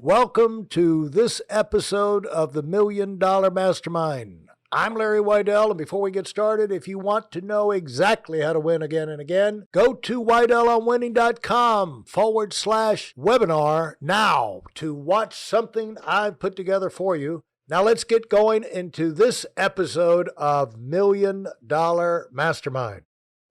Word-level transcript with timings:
Welcome 0.00 0.66
to 0.66 1.08
this 1.08 1.42
episode 1.50 2.24
of 2.26 2.52
the 2.52 2.62
Million 2.62 3.18
Dollar 3.18 3.50
Mastermind. 3.50 4.48
I'm 4.70 4.94
Larry 4.94 5.18
Weidel, 5.18 5.70
and 5.70 5.76
before 5.76 6.00
we 6.00 6.12
get 6.12 6.28
started, 6.28 6.70
if 6.70 6.86
you 6.86 7.00
want 7.00 7.32
to 7.32 7.40
know 7.40 7.72
exactly 7.72 8.40
how 8.40 8.52
to 8.52 8.60
win 8.60 8.80
again 8.80 9.08
and 9.08 9.20
again, 9.20 9.66
go 9.72 9.94
to 9.94 10.22
WeidelOnWinning.com 10.22 12.04
forward 12.06 12.52
slash 12.52 13.12
webinar 13.18 13.94
now 14.00 14.62
to 14.76 14.94
watch 14.94 15.36
something 15.36 15.96
I've 16.06 16.38
put 16.38 16.54
together 16.54 16.90
for 16.90 17.16
you. 17.16 17.42
Now 17.68 17.82
let's 17.82 18.04
get 18.04 18.30
going 18.30 18.62
into 18.62 19.10
this 19.10 19.46
episode 19.56 20.30
of 20.36 20.78
Million 20.78 21.48
Dollar 21.66 22.28
Mastermind. 22.30 23.02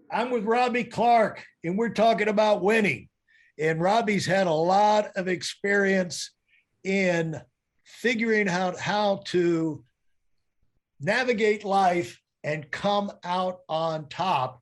I'm 0.10 0.32
with 0.32 0.46
Robby 0.46 0.86
Clark, 0.86 1.44
and 1.66 1.78
we're 1.78 1.90
talking 1.90 2.30
about 2.30 2.64
winning. 2.64 3.10
And 3.60 3.82
Robby's 3.82 4.26
had 4.26 4.48
a 4.48 4.52
lot 4.52 5.10
of 5.18 5.28
experience 5.28 6.32
in 6.88 7.42
figuring 7.84 8.48
out 8.48 8.80
how 8.80 9.22
to 9.26 9.84
navigate 11.00 11.64
life 11.64 12.22
and 12.44 12.72
come 12.72 13.12
out 13.24 13.60
on 13.68 14.08
top 14.10 14.62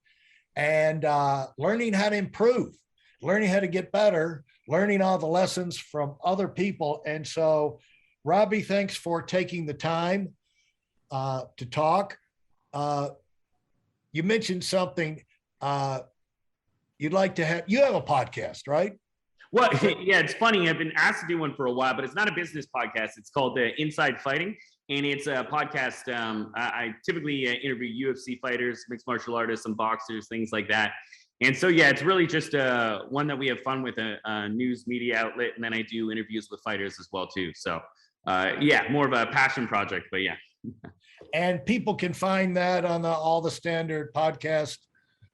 and 0.55 1.05
uh, 1.05 1.47
learning 1.57 1.93
how 1.93 2.09
to 2.09 2.15
improve, 2.15 2.75
learning 3.21 3.49
how 3.49 3.59
to 3.59 3.67
get 3.67 3.91
better, 3.91 4.43
learning 4.67 5.01
all 5.01 5.17
the 5.17 5.27
lessons 5.27 5.77
from 5.77 6.15
other 6.23 6.47
people. 6.47 7.03
And 7.05 7.25
so, 7.25 7.79
Robby, 8.23 8.61
thanks 8.61 8.95
for 8.95 9.21
taking 9.21 9.65
the 9.65 9.73
time 9.73 10.33
uh, 11.11 11.43
to 11.57 11.65
talk. 11.65 12.17
Uh, 12.73 13.09
you 14.11 14.23
mentioned 14.23 14.63
something 14.63 15.21
uh, 15.61 15.99
you'd 16.97 17.13
like 17.13 17.35
to 17.35 17.45
have. 17.45 17.63
You 17.67 17.83
have 17.83 17.95
a 17.95 18.01
podcast, 18.01 18.67
right? 18.67 18.93
Well, 19.51 19.69
yeah, 19.99 20.19
it's 20.19 20.33
funny. 20.33 20.69
I've 20.69 20.77
been 20.77 20.93
asked 20.95 21.21
to 21.21 21.27
do 21.27 21.37
one 21.37 21.53
for 21.55 21.67
a 21.67 21.71
while, 21.71 21.93
but 21.93 22.03
it's 22.03 22.15
not 22.15 22.27
a 22.27 22.33
business 22.33 22.65
podcast. 22.65 23.11
It's 23.17 23.29
called 23.29 23.57
uh, 23.57 23.67
Inside 23.77 24.19
Fighting, 24.21 24.55
and 24.89 25.05
it's 25.05 25.27
a 25.27 25.47
podcast. 25.49 26.13
Um, 26.13 26.51
I, 26.55 26.61
I 26.61 26.95
typically 27.05 27.47
uh, 27.47 27.53
interview 27.53 28.13
UFC 28.13 28.39
fighters, 28.39 28.85
mixed 28.89 29.07
martial 29.07 29.35
artists, 29.35 29.63
some 29.63 29.73
boxers, 29.73 30.27
things 30.27 30.49
like 30.51 30.67
that. 30.69 30.93
And 31.41 31.55
so, 31.55 31.67
yeah, 31.67 31.89
it's 31.89 32.01
really 32.01 32.25
just 32.25 32.55
uh, 32.55 33.01
one 33.09 33.27
that 33.27 33.37
we 33.37 33.47
have 33.47 33.59
fun 33.59 33.83
with 33.83 33.97
a, 33.97 34.17
a, 34.23 34.47
news 34.47 34.87
media 34.87 35.17
outlet, 35.17 35.51
and 35.55 35.63
then 35.63 35.73
I 35.73 35.81
do 35.81 36.09
interviews 36.11 36.47
with 36.49 36.61
fighters 36.63 36.97
as 36.99 37.09
well 37.11 37.27
too. 37.27 37.51
So, 37.55 37.81
uh, 38.25 38.53
yeah, 38.61 38.89
more 38.89 39.05
of 39.05 39.13
a 39.13 39.25
passion 39.27 39.67
project, 39.67 40.07
but 40.11 40.21
yeah. 40.21 40.35
and 41.33 41.65
people 41.65 41.95
can 41.95 42.13
find 42.13 42.55
that 42.55 42.85
on 42.85 43.01
the, 43.01 43.09
all 43.09 43.41
the 43.41 43.51
standard 43.51 44.13
podcast 44.13 44.77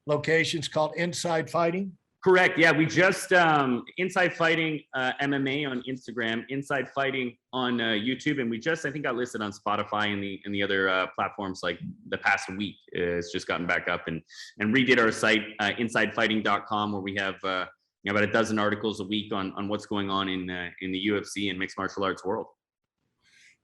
locations 0.06 0.66
called 0.66 0.94
Inside 0.96 1.48
Fighting. 1.48 1.92
Correct. 2.22 2.56
Yeah, 2.56 2.70
we 2.70 2.86
just 2.86 3.32
um, 3.32 3.84
Inside 3.96 4.32
Fighting 4.32 4.80
uh, 4.94 5.10
MMA 5.20 5.68
on 5.68 5.82
Instagram, 5.90 6.44
Inside 6.50 6.88
Fighting 6.88 7.36
on 7.52 7.80
uh, 7.80 7.84
YouTube, 7.84 8.40
and 8.40 8.48
we 8.48 8.60
just 8.60 8.86
I 8.86 8.92
think 8.92 9.02
got 9.04 9.16
listed 9.16 9.42
on 9.42 9.50
Spotify 9.50 10.12
and 10.12 10.22
the 10.22 10.40
and 10.44 10.54
the 10.54 10.62
other 10.62 10.88
uh, 10.88 11.08
platforms 11.16 11.60
like 11.64 11.80
the 12.10 12.18
past 12.18 12.48
week. 12.56 12.76
It's 12.92 13.32
just 13.32 13.48
gotten 13.48 13.66
back 13.66 13.88
up 13.88 14.06
and 14.06 14.22
and 14.60 14.72
redid 14.72 15.00
our 15.00 15.10
site 15.10 15.42
uh, 15.58 15.70
InsideFighting.com 15.70 16.92
where 16.92 17.00
we 17.00 17.16
have 17.16 17.42
uh, 17.42 17.66
you 18.04 18.12
know, 18.12 18.16
about 18.16 18.28
a 18.28 18.32
dozen 18.32 18.56
articles 18.56 19.00
a 19.00 19.04
week 19.04 19.32
on 19.32 19.52
on 19.54 19.66
what's 19.66 19.86
going 19.86 20.08
on 20.08 20.28
in 20.28 20.48
uh, 20.48 20.68
in 20.80 20.92
the 20.92 21.04
UFC 21.08 21.50
and 21.50 21.58
mixed 21.58 21.76
martial 21.76 22.04
arts 22.04 22.24
world. 22.24 22.46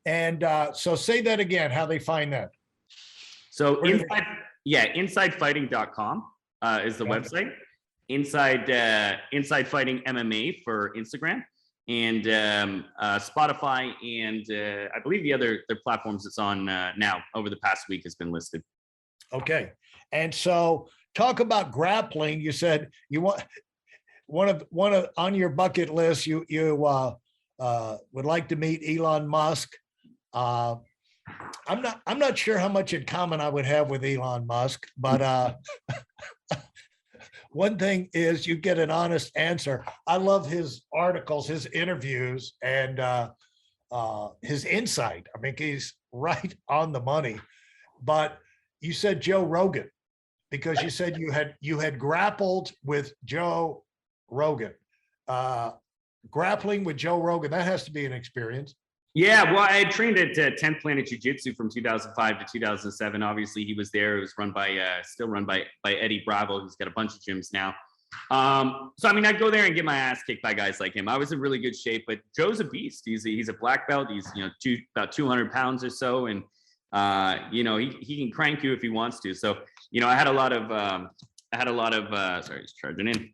And 0.05 0.43
uh, 0.43 0.73
so, 0.73 0.97
say 0.97 1.21
that 1.21 1.39
again. 1.39 1.71
How 1.71 1.87
they 1.87 2.01
find 2.01 2.33
that? 2.33 2.51
So 3.53 3.81
inside, 3.83 4.25
yeah, 4.65 4.93
InsideFighting.com 4.95 6.25
uh, 6.63 6.81
is 6.85 6.97
the 6.97 7.05
okay. 7.05 7.13
website 7.13 7.53
inside 8.09 8.71
uh, 8.71 9.17
inside 9.33 9.69
fighting 9.69 10.01
MMA 10.07 10.63
for 10.65 10.93
Instagram 10.97 11.43
and 11.89 12.29
um, 12.29 12.85
uh, 13.01 13.19
Spotify 13.19 13.93
and 14.03 14.45
uh, 14.51 14.89
I 14.95 15.01
believe 15.03 15.23
the 15.23 15.33
other 15.33 15.61
the 15.69 15.77
platforms 15.77 16.27
it's 16.27 16.39
on 16.39 16.69
uh, 16.69 16.93
now 16.97 17.23
over 17.35 17.49
the 17.49 17.57
past 17.57 17.89
week 17.89 18.03
has 18.05 18.15
been 18.15 18.31
listed. 18.31 18.63
Okay, 19.33 19.73
and 20.13 20.35
so 20.35 20.89
talk 21.15 21.41
about 21.41 21.73
grappling. 21.73 22.41
You 22.41 22.53
said 22.53 22.91
you 23.09 23.21
want 23.21 23.45
one 24.27 24.49
of 24.49 24.65
one 24.71 24.93
of 24.93 25.09
on 25.17 25.35
your 25.35 25.49
bucket 25.49 25.91
list. 25.91 26.27
You 26.27 26.45
you 26.49 26.85
uh, 26.85 27.15
uh, 27.59 27.97
would 28.13 28.27
like 28.27 28.49
to 28.49 28.57
meet 28.57 28.83
Elon 28.87 29.27
Musk. 29.27 29.71
Uh, 30.33 30.77
I'm 31.67 31.83
not 31.83 32.01
I'm 32.07 32.19
not 32.19 32.37
sure 32.37 32.59
how 32.59 32.69
much 32.69 32.93
in 32.93 33.05
common 33.05 33.41
I 33.41 33.49
would 33.49 33.67
have 33.67 33.91
with 33.91 34.05
Elon 34.05 34.47
Musk, 34.47 34.87
but 34.97 35.23
uh, 35.23 35.55
one 37.59 37.77
thing 37.77 38.09
is 38.13 38.47
you 38.47 38.55
get 38.55 38.79
an 38.79 38.89
honest 38.89 39.33
answer. 39.35 39.85
I 40.07 40.17
love 40.17 40.49
his 40.49 40.83
articles, 40.95 41.49
his 41.49 41.67
interviews, 41.67 42.55
and 42.63 43.01
uh, 43.01 43.31
uh, 43.91 44.29
his 44.43 44.65
insight. 44.65 45.27
I 45.37 45.41
mean, 45.41 45.57
he's 45.59 45.95
right 46.13 46.55
on 46.69 46.93
the 46.93 47.01
money. 47.01 47.41
But 48.01 48.39
you 48.81 48.93
said 48.93 49.21
Joe 49.21 49.43
Rogan 49.43 49.91
because 50.53 50.81
you 50.83 50.89
said 50.89 51.19
you 51.19 51.33
had 51.33 51.57
you 51.61 51.81
had 51.81 51.99
grappled 51.99 52.71
with 52.85 53.13
Joe 53.25 53.83
Rogan. 54.31 54.75
Uh, 55.27 55.73
grappling 56.31 56.85
with 56.85 56.97
Joe 56.97 57.21
Rogan 57.21 57.51
that 57.51 57.67
has 57.67 57.83
to 57.87 57.91
be 57.91 58.07
an 58.07 58.13
experience. 58.13 58.77
Yeah, 59.19 59.53
well, 59.53 59.67
I 59.69 59.83
trained 59.83 60.17
at 60.17 60.39
uh, 60.39 60.55
10th 60.55 60.81
Planet 60.81 61.07
Jiu 61.07 61.19
Jitsu 61.19 61.53
from 61.55 61.69
2005 61.69 62.39
to 62.39 62.47
2007. 62.53 63.21
Obviously, 63.21 63.65
he 63.65 63.75
was 63.75 63.91
there. 63.91 64.17
It 64.17 64.21
was 64.21 64.33
run 64.39 64.53
by, 64.53 64.79
uh, 64.79 65.03
still 65.03 65.27
run 65.27 65.45
by 65.45 65.65
by 65.83 65.95
Eddie 65.95 66.23
Bravo. 66.25 66.63
He's 66.63 66.77
got 66.77 66.87
a 66.87 66.93
bunch 66.93 67.15
of 67.15 67.19
gyms 67.19 67.53
now. 67.53 67.75
Um, 68.31 68.93
so 68.97 69.09
I 69.09 69.13
mean, 69.13 69.27
I'd 69.27 69.41
go 69.41 69.51
there 69.51 69.65
and 69.65 69.75
get 69.75 69.85
my 69.85 69.97
ass 69.97 70.23
kicked 70.23 70.45
by 70.45 70.55
guys 70.55 70.79
like 70.79 70.95
him. 70.95 71.09
I 71.09 71.19
was 71.19 71.33
in 71.33 71.41
really 71.41 71.59
good 71.59 71.75
shape, 71.75 72.05
but 72.07 72.21
Joe's 72.37 72.61
a 72.61 72.65
beast. 72.65 73.03
He's 73.07 73.27
a, 73.27 73.31
he's 73.31 73.49
a 73.49 73.55
black 73.55 73.89
belt. 73.89 74.07
He's 74.09 74.31
you 74.37 74.45
know 74.45 74.51
two 74.63 74.79
about 74.95 75.11
200 75.11 75.51
pounds 75.51 75.83
or 75.83 75.91
so, 75.91 76.27
and 76.27 76.45
uh, 76.93 77.39
you 77.51 77.65
know 77.65 77.77
he 77.77 77.97
he 78.01 78.19
can 78.19 78.31
crank 78.31 78.63
you 78.63 78.73
if 78.73 78.81
he 78.83 78.89
wants 78.89 79.19
to. 79.23 79.35
So 79.35 79.59
you 79.91 80.01
know, 80.01 80.07
I 80.07 80.15
had 80.15 80.29
a 80.29 80.33
lot 80.33 80.53
of 80.53 80.71
um, 80.71 81.11
I 81.53 81.57
had 81.57 81.67
a 81.67 81.73
lot 81.73 81.93
of 81.93 82.13
uh, 82.13 82.41
sorry, 82.43 82.61
he's 82.61 82.73
charging 82.73 83.09
in. 83.09 83.31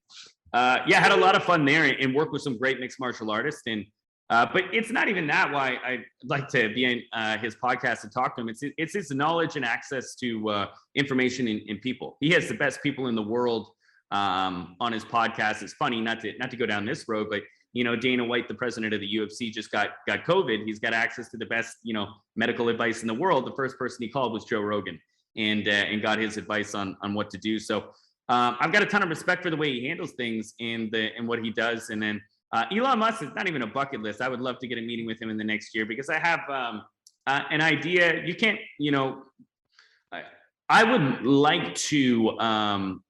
Uh, 0.54 0.78
yeah, 0.86 0.96
I 0.96 1.00
had 1.00 1.12
a 1.12 1.16
lot 1.16 1.36
of 1.36 1.44
fun 1.44 1.66
there 1.66 1.84
and, 1.84 1.96
and 2.00 2.14
worked 2.14 2.32
with 2.32 2.40
some 2.40 2.56
great 2.56 2.80
mixed 2.80 2.98
martial 2.98 3.30
artists 3.30 3.64
and 3.66 3.84
uh, 4.30 4.46
but 4.50 4.64
it's 4.72 4.90
not 4.90 5.08
even 5.08 5.26
that 5.26 5.52
why 5.52 5.78
I'd 5.84 6.04
like 6.24 6.48
to 6.48 6.72
be 6.72 6.84
in 6.84 7.02
uh, 7.12 7.36
his 7.36 7.54
podcast 7.56 8.04
and 8.04 8.12
talk 8.12 8.34
to 8.36 8.42
him. 8.42 8.48
It's 8.48 8.62
it's 8.62 8.94
his 8.94 9.10
knowledge 9.10 9.56
and 9.56 9.64
access 9.64 10.14
to 10.16 10.48
uh, 10.48 10.66
information 10.94 11.46
in, 11.46 11.58
in, 11.66 11.78
people. 11.78 12.16
He 12.20 12.30
has 12.30 12.48
the 12.48 12.54
best 12.54 12.82
people 12.82 13.08
in 13.08 13.14
the 13.14 13.22
world 13.22 13.68
um, 14.12 14.76
on 14.80 14.92
his 14.92 15.04
podcast. 15.04 15.62
It's 15.62 15.74
funny 15.74 16.00
not 16.00 16.20
to 16.20 16.32
not 16.38 16.50
to 16.52 16.56
go 16.56 16.64
down 16.64 16.86
this 16.86 17.06
road, 17.06 17.26
but 17.30 17.42
you 17.74 17.84
know 17.84 17.96
Dana 17.96 18.24
White, 18.24 18.48
the 18.48 18.54
president 18.54 18.94
of 18.94 19.00
the 19.00 19.14
UFC, 19.16 19.52
just 19.52 19.70
got 19.70 19.90
got 20.06 20.24
COVID. 20.24 20.64
He's 20.64 20.78
got 20.78 20.94
access 20.94 21.28
to 21.30 21.36
the 21.36 21.46
best 21.46 21.76
you 21.82 21.92
know 21.92 22.08
medical 22.34 22.70
advice 22.70 23.02
in 23.02 23.08
the 23.08 23.14
world. 23.14 23.46
The 23.46 23.54
first 23.54 23.78
person 23.78 23.98
he 24.00 24.08
called 24.08 24.32
was 24.32 24.46
Joe 24.46 24.62
Rogan, 24.62 24.98
and 25.36 25.68
uh, 25.68 25.70
and 25.70 26.00
got 26.00 26.18
his 26.18 26.38
advice 26.38 26.74
on 26.74 26.96
on 27.02 27.12
what 27.12 27.28
to 27.30 27.36
do. 27.36 27.58
So 27.58 27.90
um, 28.30 28.56
I've 28.58 28.72
got 28.72 28.82
a 28.82 28.86
ton 28.86 29.02
of 29.02 29.10
respect 29.10 29.42
for 29.42 29.50
the 29.50 29.56
way 29.56 29.70
he 29.70 29.86
handles 29.86 30.12
things 30.12 30.54
and 30.60 30.90
the 30.90 31.10
and 31.14 31.28
what 31.28 31.44
he 31.44 31.50
does, 31.50 31.90
and 31.90 32.02
then 32.02 32.22
uh, 32.54 32.64
Elon 32.70 33.00
Musk 33.00 33.22
is 33.22 33.30
not 33.34 33.48
even 33.48 33.62
a 33.62 33.66
bucket 33.66 34.00
list. 34.00 34.20
I 34.20 34.28
would 34.28 34.40
love 34.40 34.60
to 34.60 34.68
get 34.68 34.78
a 34.78 34.80
meeting 34.80 35.06
with 35.06 35.20
him 35.20 35.28
in 35.28 35.36
the 35.36 35.44
next 35.44 35.74
year 35.74 35.84
because 35.84 36.08
I 36.08 36.20
have 36.20 36.48
um, 36.48 36.82
uh, 37.26 37.40
an 37.50 37.60
idea. 37.60 38.22
You 38.24 38.34
can't, 38.36 38.60
you 38.78 38.92
know, 38.92 39.24
I, 40.12 40.22
I 40.68 40.84
would 40.84 41.24
like 41.24 41.74
to 41.74 42.38
um, 42.38 43.02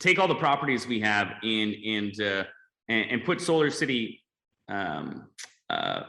take 0.00 0.18
all 0.18 0.26
the 0.26 0.34
properties 0.34 0.88
we 0.88 0.98
have 1.00 1.34
in 1.44 1.74
and 1.86 2.20
uh, 2.20 2.44
and, 2.88 3.10
and, 3.12 3.24
put 3.24 3.40
Solar 3.40 3.70
City 3.70 4.20
um, 4.68 5.28
uh, 5.70 6.02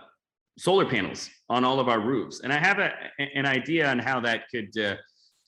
solar 0.57 0.85
panels 0.85 1.29
on 1.49 1.63
all 1.63 1.79
of 1.79 1.87
our 1.87 1.99
roofs. 1.99 2.39
And 2.39 2.51
I 2.51 2.57
have 2.57 2.79
a, 2.79 2.91
an 3.35 3.45
idea 3.45 3.87
on 3.91 3.99
how 3.99 4.19
that 4.21 4.45
could 4.49 4.75
uh, 4.75 4.95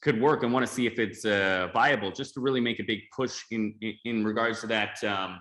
could 0.03 0.21
work 0.21 0.43
and 0.43 0.53
want 0.53 0.67
to 0.67 0.71
see 0.71 0.85
if 0.85 0.99
it's 0.99 1.25
uh, 1.25 1.69
viable 1.73 2.11
just 2.11 2.35
to 2.35 2.41
really 2.41 2.61
make 2.61 2.79
a 2.79 2.83
big 2.83 2.99
push 3.15 3.41
in 3.49 3.73
in, 3.81 3.93
in 4.05 4.23
regards 4.23 4.61
to 4.61 4.67
that 4.67 5.03
um, 5.03 5.39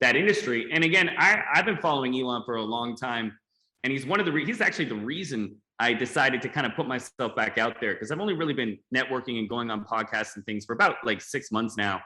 that 0.00 0.16
industry. 0.16 0.68
And 0.72 0.84
again, 0.84 1.10
I, 1.18 1.42
I've 1.52 1.64
been 1.64 1.78
following 1.78 2.18
Elon 2.18 2.42
for 2.44 2.56
a 2.56 2.62
long 2.62 2.96
time, 2.96 3.36
and 3.82 3.92
he's 3.92 4.06
one 4.06 4.20
of 4.20 4.26
the 4.26 4.32
re- 4.32 4.44
he's 4.44 4.60
actually 4.60 4.86
the 4.86 4.94
reason 4.94 5.56
I 5.78 5.92
decided 5.92 6.40
to 6.42 6.48
kind 6.48 6.66
of 6.66 6.74
put 6.74 6.86
myself 6.86 7.34
back 7.34 7.58
out 7.58 7.80
there 7.80 7.94
because 7.94 8.10
I've 8.10 8.20
only 8.20 8.34
really 8.34 8.54
been 8.54 8.78
networking 8.94 9.38
and 9.38 9.48
going 9.48 9.70
on 9.70 9.84
podcasts 9.84 10.36
and 10.36 10.44
things 10.46 10.64
for 10.64 10.72
about 10.72 10.96
like 11.04 11.20
six 11.20 11.50
months 11.50 11.76
now. 11.76 12.00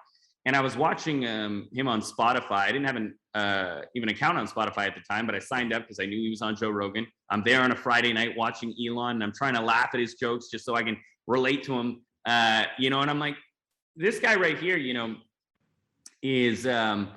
And 0.46 0.56
I 0.56 0.60
was 0.60 0.76
watching 0.76 1.26
um, 1.26 1.68
him 1.72 1.88
on 1.88 2.00
Spotify. 2.00 2.60
I 2.60 2.72
didn't 2.72 2.86
have 2.86 2.96
an 2.96 3.18
uh, 3.34 3.82
even 3.94 4.08
account 4.08 4.38
on 4.38 4.48
Spotify 4.48 4.86
at 4.86 4.94
the 4.94 5.02
time, 5.08 5.26
but 5.26 5.34
I 5.34 5.40
signed 5.40 5.74
up 5.74 5.82
because 5.82 6.00
I 6.00 6.06
knew 6.06 6.16
he 6.16 6.30
was 6.30 6.40
on 6.40 6.56
Joe 6.56 6.70
Rogan. 6.70 7.06
I'm 7.28 7.42
there 7.44 7.60
on 7.60 7.70
a 7.70 7.76
Friday 7.76 8.12
night 8.12 8.30
watching 8.36 8.74
Elon, 8.82 9.16
and 9.16 9.22
I'm 9.22 9.32
trying 9.32 9.54
to 9.54 9.60
laugh 9.60 9.90
at 9.92 10.00
his 10.00 10.14
jokes 10.14 10.48
just 10.48 10.64
so 10.64 10.74
I 10.74 10.82
can 10.82 10.96
relate 11.26 11.64
to 11.64 11.74
him. 11.78 12.02
Uh, 12.24 12.64
you 12.78 12.88
know, 12.88 13.00
and 13.00 13.10
I'm 13.10 13.18
like, 13.18 13.36
this 13.96 14.18
guy 14.20 14.36
right 14.36 14.58
here, 14.58 14.78
you 14.78 14.94
know, 14.94 15.16
is 16.22 16.66
um, 16.66 17.08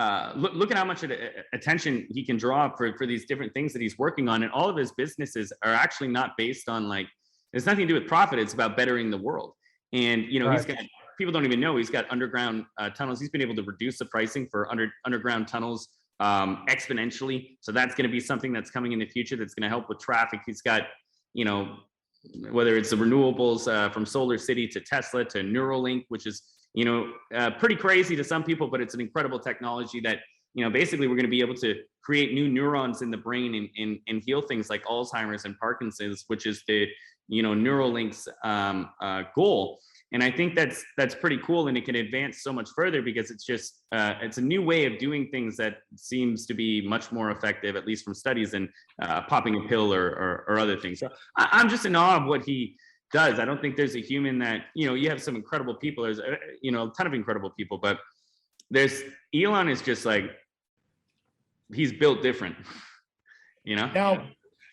uh, 0.00 0.32
look, 0.34 0.52
look 0.54 0.70
at 0.72 0.78
how 0.78 0.84
much 0.92 1.04
attention 1.52 2.06
he 2.10 2.22
can 2.24 2.36
draw 2.44 2.74
for, 2.74 2.86
for 2.98 3.06
these 3.06 3.26
different 3.30 3.52
things 3.52 3.70
that 3.74 3.82
he's 3.82 3.98
working 3.98 4.26
on. 4.32 4.42
And 4.44 4.50
all 4.50 4.68
of 4.72 4.76
his 4.76 4.92
businesses 4.92 5.52
are 5.62 5.74
actually 5.84 6.08
not 6.08 6.28
based 6.38 6.68
on 6.74 6.88
like, 6.88 7.06
it's 7.52 7.66
nothing 7.66 7.86
to 7.86 7.92
do 7.92 7.98
with 8.00 8.08
profit. 8.08 8.38
It's 8.38 8.54
about 8.54 8.76
bettering 8.78 9.10
the 9.10 9.22
world. 9.28 9.52
And, 9.92 10.24
you 10.32 10.40
know, 10.40 10.48
right. 10.48 10.56
he's 10.56 10.64
got, 10.64 10.78
people 11.18 11.32
don't 11.32 11.44
even 11.44 11.60
know 11.60 11.76
he's 11.76 11.90
got 11.90 12.10
underground 12.10 12.64
uh, 12.78 12.90
tunnels. 12.90 13.20
He's 13.20 13.28
been 13.28 13.42
able 13.42 13.56
to 13.56 13.62
reduce 13.62 13.98
the 13.98 14.06
pricing 14.06 14.48
for 14.50 14.70
under 14.72 14.86
underground 15.04 15.48
tunnels 15.48 15.88
um, 16.20 16.64
exponentially. 16.68 17.58
So 17.60 17.70
that's 17.70 17.94
going 17.94 18.08
to 18.08 18.12
be 18.18 18.20
something 18.20 18.52
that's 18.54 18.70
coming 18.70 18.92
in 18.92 18.98
the 18.98 19.10
future 19.16 19.36
that's 19.36 19.54
going 19.54 19.66
to 19.68 19.72
help 19.76 19.88
with 19.90 19.98
traffic. 19.98 20.40
He's 20.46 20.62
got, 20.62 20.82
you 21.34 21.44
know, 21.44 21.76
whether 22.50 22.76
it's 22.78 22.90
the 22.90 22.96
renewables 22.96 23.70
uh, 23.70 23.90
from 23.90 24.06
Solar 24.06 24.38
City 24.38 24.66
to 24.68 24.80
Tesla 24.80 25.24
to 25.26 25.38
Neuralink, 25.42 26.04
which 26.08 26.26
is, 26.26 26.42
you 26.74 26.84
know, 26.84 27.12
uh, 27.34 27.50
pretty 27.50 27.76
crazy 27.76 28.14
to 28.16 28.24
some 28.24 28.44
people, 28.44 28.68
but 28.68 28.80
it's 28.80 28.94
an 28.94 29.00
incredible 29.00 29.38
technology 29.38 30.00
that, 30.00 30.18
you 30.54 30.64
know, 30.64 30.70
basically 30.70 31.08
we're 31.08 31.16
going 31.16 31.24
to 31.24 31.30
be 31.30 31.40
able 31.40 31.54
to 31.54 31.76
create 32.02 32.32
new 32.32 32.48
neurons 32.48 33.02
in 33.02 33.10
the 33.10 33.16
brain 33.16 33.54
and, 33.54 33.68
and, 33.76 33.98
and 34.08 34.22
heal 34.24 34.40
things 34.40 34.70
like 34.70 34.84
Alzheimer's 34.84 35.44
and 35.44 35.58
Parkinson's, 35.58 36.24
which 36.28 36.46
is 36.46 36.62
the, 36.68 36.86
you 37.28 37.42
know, 37.42 37.54
Neuralink's 37.54 38.28
um, 38.44 38.90
uh, 39.00 39.22
goal. 39.34 39.78
And 40.12 40.24
i 40.24 40.30
think 40.30 40.56
that's 40.56 40.84
that's 40.96 41.14
pretty 41.14 41.38
cool 41.38 41.68
and 41.68 41.76
it 41.78 41.84
can 41.84 41.94
advance 41.94 42.42
so 42.42 42.52
much 42.52 42.70
further 42.74 43.00
because 43.00 43.30
it's 43.30 43.44
just 43.44 43.82
uh, 43.92 44.14
it's 44.20 44.38
a 44.38 44.40
new 44.40 44.60
way 44.60 44.84
of 44.86 44.98
doing 44.98 45.28
things 45.30 45.56
that 45.58 45.78
seems 45.94 46.46
to 46.46 46.54
be 46.54 46.80
much 46.86 47.12
more 47.12 47.30
effective 47.30 47.76
at 47.76 47.86
least 47.86 48.04
from 48.04 48.14
studies 48.14 48.50
than 48.50 48.68
uh, 49.00 49.22
popping 49.22 49.54
a 49.56 49.68
pill 49.68 49.94
or, 49.94 50.06
or, 50.06 50.44
or 50.48 50.58
other 50.58 50.76
things. 50.76 50.98
So 50.98 51.08
I, 51.36 51.48
i'm 51.52 51.68
just 51.68 51.86
in 51.86 51.94
awe 51.94 52.16
of 52.16 52.26
what 52.26 52.44
he 52.44 52.76
does 53.12 53.38
i 53.38 53.44
don't 53.44 53.60
think 53.60 53.76
there's 53.76 53.96
a 53.96 54.00
human 54.00 54.38
that 54.38 54.66
you 54.74 54.86
know 54.86 54.94
you 54.94 55.08
have 55.08 55.22
some 55.22 55.36
incredible 55.36 55.74
people 55.74 56.04
there's 56.04 56.20
uh, 56.20 56.36
you 56.62 56.70
know 56.70 56.88
a 56.88 56.92
ton 56.92 57.06
of 57.06 57.14
incredible 57.14 57.50
people 57.50 57.78
but 57.78 57.98
there's 58.70 59.02
elon 59.34 59.68
is 59.68 59.82
just 59.82 60.06
like 60.06 60.30
he's 61.74 61.92
built 61.92 62.22
different 62.22 62.56
you 63.64 63.76
know 63.76 63.90
Now, 63.92 64.26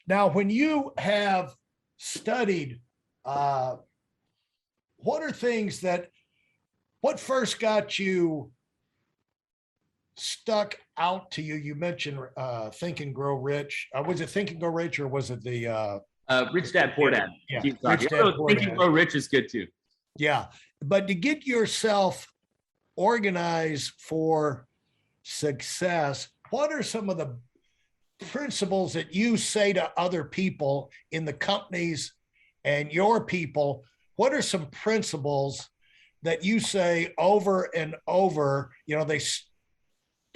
now, 0.07 0.29
when 0.29 0.49
you 0.49 0.93
have 0.97 1.53
studied, 1.97 2.79
uh, 3.25 3.75
what 4.97 5.21
are 5.21 5.31
things 5.31 5.81
that, 5.81 6.07
what 7.01 7.19
first 7.19 7.59
got 7.59 7.99
you 7.99 8.51
stuck 10.15 10.77
out 10.97 11.31
to 11.31 11.41
you? 11.41 11.55
You 11.55 11.75
mentioned, 11.75 12.19
uh, 12.37 12.69
Think 12.69 13.01
and 13.01 13.13
Grow 13.13 13.35
Rich. 13.35 13.89
Uh, 13.93 14.03
was 14.03 14.21
it 14.21 14.29
Think 14.29 14.51
and 14.51 14.61
Grow 14.61 14.69
Rich 14.69 14.99
or 14.99 15.09
was 15.09 15.29
it 15.29 15.43
the, 15.43 15.67
uh, 15.67 15.99
uh, 16.29 16.45
rich 16.53 16.73
dad 16.73 16.93
poor 16.95 17.09
dad 17.11 17.29
yeah, 17.49 17.61
Keep 17.61 17.77
Rich 17.83 18.01
talking. 18.03 18.07
Dad, 18.09 18.35
Poor 18.35 18.47
Think 18.49 18.59
and 18.61 18.69
Dad. 18.69 18.77
Grow 18.77 18.89
rich 18.89 19.15
is 19.15 19.27
good 19.27 19.49
too 19.49 19.67
Yeah, 20.17 20.45
but 20.81 21.07
to 21.07 21.15
get 21.15 21.45
yourself 21.45 22.27
organized 22.95 23.93
for 23.99 24.67
success, 25.23 26.29
what 26.49 26.71
are 26.71 26.83
some 26.83 27.09
of 27.09 27.17
the 27.17 27.37
principles 28.27 28.93
that 28.93 29.13
you 29.13 29.37
say 29.37 29.73
to 29.73 29.91
other 29.97 30.23
people 30.23 30.91
in 31.11 31.25
the 31.25 31.33
companies 31.33 32.13
and 32.63 32.91
your 32.91 33.23
people? 33.23 33.83
What 34.15 34.33
are 34.33 34.41
some 34.41 34.65
principles 34.67 35.69
that 36.23 36.43
you 36.43 36.59
say 36.59 37.13
over 37.17 37.69
and 37.75 37.95
over? 38.07 38.71
You 38.87 38.97
know, 38.97 39.03
they 39.03 39.21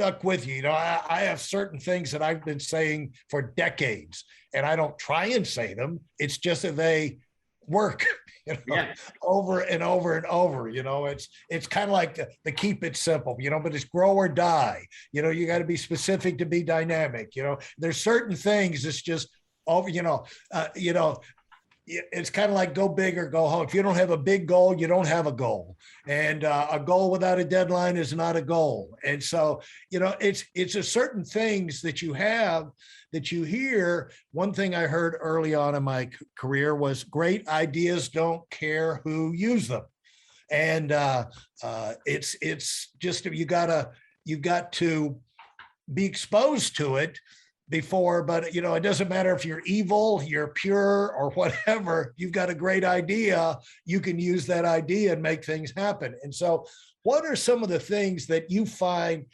stuck 0.01 0.23
with 0.23 0.47
you. 0.47 0.55
You 0.55 0.61
know, 0.63 0.71
I, 0.71 0.99
I 1.07 1.19
have 1.21 1.39
certain 1.39 1.79
things 1.79 2.11
that 2.11 2.23
I've 2.23 2.43
been 2.43 2.59
saying 2.59 3.13
for 3.29 3.53
decades, 3.55 4.25
and 4.53 4.65
I 4.65 4.75
don't 4.75 4.97
try 4.97 5.27
and 5.27 5.45
say 5.45 5.75
them. 5.75 5.99
It's 6.17 6.39
just 6.39 6.63
that 6.63 6.75
they 6.75 7.19
work. 7.67 8.05
You 8.47 8.53
know? 8.53 8.75
yeah 8.75 8.93
over 9.21 9.59
and 9.59 9.83
over 9.83 10.17
and 10.17 10.25
over. 10.25 10.67
You 10.67 10.81
know, 10.81 11.05
it's 11.05 11.27
it's 11.51 11.67
kind 11.67 11.91
of 11.91 11.93
like 11.93 12.15
the, 12.15 12.27
the 12.43 12.51
keep 12.51 12.83
it 12.83 12.97
simple, 12.97 13.37
you 13.37 13.51
know, 13.51 13.59
but 13.59 13.75
it's 13.75 13.83
grow 13.83 14.15
or 14.15 14.27
die. 14.27 14.83
You 15.11 15.21
know, 15.21 15.29
you 15.29 15.45
got 15.45 15.59
to 15.59 15.63
be 15.63 15.77
specific 15.77 16.39
to 16.39 16.47
be 16.47 16.63
dynamic. 16.63 17.35
You 17.35 17.43
know, 17.43 17.59
there's 17.77 17.97
certain 17.97 18.35
things 18.35 18.83
it's 18.83 19.03
just 19.03 19.29
over, 19.67 19.89
you 19.89 20.01
know, 20.01 20.25
uh, 20.51 20.69
you 20.75 20.93
know, 20.93 21.19
it's 21.87 22.29
kind 22.29 22.49
of 22.49 22.55
like 22.55 22.75
go 22.75 22.87
big 22.87 23.17
or 23.17 23.27
go 23.27 23.47
home. 23.47 23.65
If 23.65 23.73
you 23.73 23.81
don't 23.81 23.95
have 23.95 24.11
a 24.11 24.17
big 24.17 24.45
goal, 24.45 24.79
you 24.79 24.87
don't 24.87 25.07
have 25.07 25.27
a 25.27 25.31
goal. 25.31 25.77
And 26.07 26.43
uh, 26.43 26.67
a 26.71 26.79
goal 26.79 27.09
without 27.09 27.39
a 27.39 27.43
deadline 27.43 27.97
is 27.97 28.13
not 28.13 28.35
a 28.35 28.41
goal. 28.41 28.97
And 29.03 29.21
so, 29.21 29.61
you 29.89 29.99
know, 29.99 30.15
it's 30.19 30.45
it's 30.53 30.75
a 30.75 30.83
certain 30.83 31.23
things 31.23 31.81
that 31.81 32.01
you 32.01 32.13
have 32.13 32.69
that 33.13 33.31
you 33.31 33.43
hear. 33.43 34.11
One 34.31 34.53
thing 34.53 34.75
I 34.75 34.83
heard 34.83 35.17
early 35.19 35.55
on 35.55 35.75
in 35.75 35.83
my 35.83 36.09
career 36.37 36.75
was 36.75 37.03
great 37.03 37.47
ideas 37.47 38.09
don't 38.09 38.47
care 38.51 39.01
who 39.03 39.33
use 39.33 39.67
them. 39.67 39.83
And 40.51 40.91
uh, 40.91 41.25
uh, 41.63 41.93
it's 42.05 42.35
it's 42.41 42.91
just 42.99 43.25
you 43.25 43.45
gotta 43.45 43.91
you 44.23 44.37
got 44.37 44.71
to 44.73 45.19
be 45.91 46.05
exposed 46.05 46.77
to 46.77 46.97
it 46.97 47.19
before 47.71 48.21
but 48.21 48.53
you 48.53 48.61
know 48.61 48.75
it 48.75 48.81
doesn't 48.81 49.09
matter 49.09 49.33
if 49.33 49.45
you're 49.45 49.63
evil 49.65 50.21
you're 50.25 50.49
pure 50.49 51.15
or 51.17 51.31
whatever 51.35 52.13
you've 52.17 52.31
got 52.31 52.49
a 52.49 52.53
great 52.53 52.83
idea 52.83 53.57
you 53.85 53.99
can 53.99 54.19
use 54.19 54.45
that 54.45 54.65
idea 54.65 55.13
and 55.13 55.21
make 55.21 55.43
things 55.43 55.73
happen. 55.75 56.15
And 56.23 56.33
so 56.33 56.65
what 57.03 57.25
are 57.25 57.35
some 57.35 57.63
of 57.63 57.69
the 57.69 57.79
things 57.79 58.27
that 58.27 58.49
you 58.49 58.65
find 58.65 59.25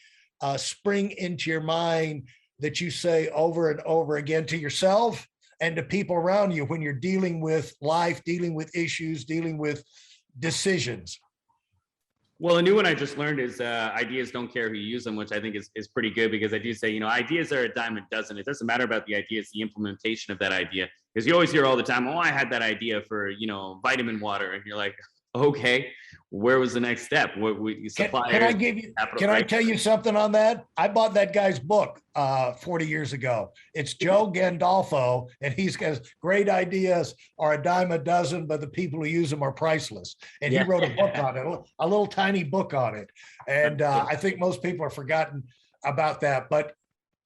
uh, 0.41 0.57
spring 0.57 1.11
into 1.11 1.49
your 1.49 1.61
mind 1.61 2.27
that 2.59 2.79
you 2.79 2.89
say 2.89 3.29
over 3.29 3.71
and 3.71 3.81
over 3.81 4.17
again 4.17 4.45
to 4.45 4.57
yourself 4.57 5.27
and 5.59 5.75
to 5.75 5.83
people 5.83 6.15
around 6.15 6.51
you 6.51 6.65
when 6.65 6.81
you're 6.81 6.93
dealing 6.93 7.41
with 7.41 7.73
life 7.81 8.23
dealing 8.23 8.53
with 8.53 8.75
issues 8.75 9.25
dealing 9.25 9.57
with 9.57 9.83
decisions 10.39 11.19
Well, 12.39 12.57
a 12.57 12.61
new 12.61 12.75
one 12.75 12.85
I 12.85 12.93
just 12.93 13.17
learned 13.17 13.39
is 13.39 13.59
uh, 13.59 13.91
ideas 13.95 14.29
don't 14.29 14.47
care 14.51 14.69
who 14.69 14.75
you 14.75 14.87
use 14.87 15.03
them, 15.03 15.15
which 15.15 15.31
I 15.31 15.41
think 15.41 15.55
is, 15.55 15.71
is 15.73 15.87
pretty 15.87 16.11
good 16.11 16.29
because 16.29 16.53
I 16.53 16.59
do 16.59 16.71
say, 16.71 16.91
you 16.91 16.99
know, 16.99 17.07
ideas 17.07 17.51
are 17.51 17.63
a 17.63 17.73
dime 17.73 17.97
a 17.97 18.01
dozen. 18.11 18.37
It 18.37 18.45
doesn't 18.45 18.67
matter 18.67 18.83
about 18.83 19.07
the 19.07 19.15
idea, 19.15 19.39
it's 19.39 19.51
the 19.51 19.61
implementation 19.61 20.31
of 20.31 20.37
that 20.39 20.51
idea. 20.51 20.87
Because 21.13 21.25
you 21.25 21.33
always 21.33 21.51
hear 21.51 21.65
all 21.65 21.75
the 21.75 21.81
time, 21.81 22.07
oh, 22.07 22.19
I 22.19 22.27
had 22.27 22.51
that 22.51 22.61
idea 22.61 23.01
for, 23.07 23.29
you 23.29 23.47
know, 23.47 23.79
vitamin 23.81 24.19
water. 24.19 24.51
And 24.51 24.63
you're 24.67 24.77
like, 24.77 24.95
okay, 25.43 25.91
where 26.29 26.59
was 26.59 26.73
the 26.73 26.79
next 26.79 27.05
step? 27.05 27.37
What 27.37 27.59
we 27.59 27.75
Can, 27.75 27.89
suppliers? 27.89 28.31
can 28.31 28.43
I 28.43 28.51
give 28.51 28.77
you, 28.77 28.93
can 29.17 29.29
I 29.29 29.41
tell 29.41 29.61
you 29.61 29.77
something 29.77 30.15
on 30.15 30.33
that? 30.33 30.65
I 30.75 30.89
bought 30.89 31.13
that 31.13 31.31
guy's 31.33 31.57
book 31.57 32.01
uh, 32.15 32.51
40 32.53 32.85
years 32.85 33.13
ago. 33.13 33.51
It's 33.73 33.93
Joe 33.93 34.29
Gandolfo, 34.29 35.29
and 35.41 35.53
he's 35.53 35.77
got 35.77 36.01
great 36.21 36.49
ideas 36.49 37.15
are 37.39 37.53
a 37.53 37.61
dime 37.61 37.91
a 37.91 37.97
dozen, 37.97 38.45
but 38.45 38.59
the 38.59 38.67
people 38.67 38.99
who 38.99 39.05
use 39.07 39.29
them 39.29 39.41
are 39.41 39.53
priceless. 39.53 40.17
And 40.41 40.53
he 40.53 40.61
wrote 40.63 40.83
a 40.83 40.93
book 40.95 41.17
on 41.23 41.37
it, 41.37 41.45
a 41.45 41.49
little- 41.49 41.67
a 41.79 41.87
little 41.87 42.07
tiny 42.07 42.43
book 42.43 42.73
on 42.73 42.95
it. 42.95 43.09
And 43.47 43.81
uh, 43.81 44.05
I 44.09 44.15
think 44.15 44.37
most 44.37 44.61
people 44.61 44.85
have 44.85 44.93
forgotten 44.93 45.43
about 45.85 46.19
that, 46.21 46.49
but 46.49 46.73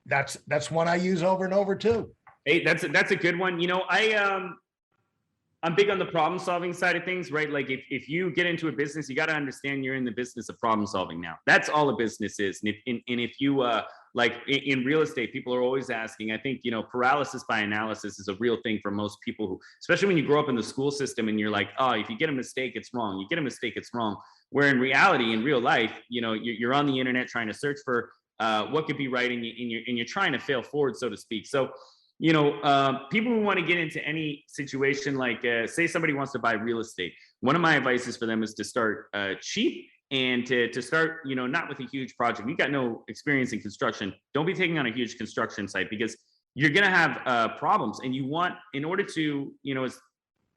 that's 0.05 0.37
that's 0.47 0.69
one 0.69 0.87
I 0.87 0.95
use 0.95 1.23
over 1.23 1.45
and 1.45 1.53
over 1.53 1.75
too. 1.75 2.11
Hey, 2.45 2.63
that's 2.63 2.83
a, 2.83 2.87
that's 2.87 3.11
a 3.11 3.15
good 3.15 3.37
one. 3.37 3.59
You 3.59 3.67
know, 3.67 3.83
I 3.89 4.13
um, 4.13 4.57
I'm 5.63 5.75
big 5.75 5.91
on 5.91 5.99
the 5.99 6.05
problem 6.05 6.39
solving 6.39 6.73
side 6.73 6.95
of 6.95 7.03
things, 7.03 7.31
right? 7.31 7.49
Like 7.49 7.69
if 7.69 7.81
if 7.89 8.09
you 8.09 8.31
get 8.31 8.47
into 8.47 8.67
a 8.67 8.71
business, 8.71 9.07
you 9.07 9.15
got 9.15 9.27
to 9.27 9.35
understand 9.35 9.85
you're 9.85 9.95
in 9.95 10.03
the 10.03 10.11
business 10.11 10.49
of 10.49 10.57
problem 10.59 10.87
solving 10.87 11.21
now. 11.21 11.35
That's 11.45 11.69
all 11.69 11.89
a 11.89 11.95
business 11.95 12.39
is. 12.39 12.61
And 12.63 12.73
if 12.73 12.77
and, 12.87 12.99
and 13.07 13.19
if 13.19 13.39
you 13.39 13.61
uh 13.61 13.83
like 14.15 14.33
in, 14.47 14.79
in 14.79 14.85
real 14.85 15.01
estate, 15.01 15.31
people 15.31 15.53
are 15.53 15.61
always 15.61 15.91
asking. 15.91 16.31
I 16.31 16.37
think 16.39 16.61
you 16.63 16.71
know 16.71 16.81
paralysis 16.81 17.43
by 17.47 17.59
analysis 17.59 18.19
is 18.19 18.27
a 18.27 18.35
real 18.35 18.57
thing 18.63 18.79
for 18.81 18.89
most 18.89 19.19
people 19.23 19.47
who, 19.47 19.59
especially 19.81 20.07
when 20.07 20.17
you 20.17 20.25
grow 20.25 20.39
up 20.39 20.49
in 20.49 20.55
the 20.55 20.63
school 20.63 20.89
system 20.89 21.29
and 21.29 21.39
you're 21.39 21.51
like, 21.51 21.69
oh, 21.77 21.91
if 21.91 22.09
you 22.09 22.17
get 22.17 22.29
a 22.29 22.33
mistake, 22.33 22.73
it's 22.75 22.91
wrong. 22.93 23.19
You 23.19 23.27
get 23.29 23.37
a 23.37 23.43
mistake, 23.43 23.73
it's 23.75 23.91
wrong. 23.93 24.17
Where 24.49 24.67
in 24.67 24.79
reality, 24.79 25.31
in 25.31 25.43
real 25.43 25.61
life, 25.61 25.93
you 26.09 26.21
know, 26.21 26.33
you're, 26.33 26.55
you're 26.55 26.73
on 26.73 26.87
the 26.87 26.99
internet 26.99 27.27
trying 27.27 27.47
to 27.47 27.53
search 27.53 27.77
for 27.85 28.09
uh, 28.39 28.65
what 28.65 28.87
could 28.87 28.97
be 28.97 29.07
right, 29.07 29.31
and, 29.31 29.45
you, 29.45 29.53
and 29.59 29.71
you're 29.71 29.81
and 29.87 29.97
you're 29.97 30.07
trying 30.07 30.31
to 30.31 30.39
fail 30.39 30.63
forward, 30.63 30.97
so 30.97 31.07
to 31.07 31.15
speak. 31.15 31.45
So 31.45 31.69
you 32.21 32.33
know, 32.33 32.53
uh, 32.61 33.07
people 33.07 33.33
who 33.33 33.41
want 33.41 33.57
to 33.57 33.65
get 33.65 33.79
into 33.79 33.99
any 34.05 34.43
situation, 34.47 35.15
like 35.15 35.43
uh, 35.43 35.65
say 35.65 35.87
somebody 35.87 36.13
wants 36.13 36.31
to 36.33 36.39
buy 36.39 36.53
real 36.53 36.79
estate, 36.79 37.13
one 37.39 37.55
of 37.55 37.63
my 37.63 37.75
advices 37.75 38.15
for 38.15 38.27
them 38.27 38.43
is 38.43 38.53
to 38.53 38.63
start 38.63 39.07
uh, 39.15 39.33
cheap 39.41 39.87
and 40.11 40.45
to, 40.45 40.69
to 40.69 40.83
start, 40.83 41.21
you 41.25 41.35
know, 41.35 41.47
not 41.47 41.67
with 41.67 41.79
a 41.79 41.87
huge 41.91 42.15
project. 42.15 42.47
You 42.47 42.55
got 42.55 42.69
no 42.69 43.03
experience 43.07 43.53
in 43.53 43.59
construction. 43.59 44.13
Don't 44.35 44.45
be 44.45 44.53
taking 44.53 44.77
on 44.77 44.85
a 44.85 44.91
huge 44.91 45.17
construction 45.17 45.67
site 45.67 45.89
because 45.89 46.15
you're 46.53 46.69
going 46.69 46.85
to 46.85 46.95
have 46.95 47.21
uh, 47.25 47.47
problems. 47.57 48.01
And 48.03 48.13
you 48.13 48.27
want, 48.27 48.53
in 48.75 48.85
order 48.85 49.03
to, 49.03 49.51
you 49.63 49.73
know, 49.73 49.85
it's 49.85 49.99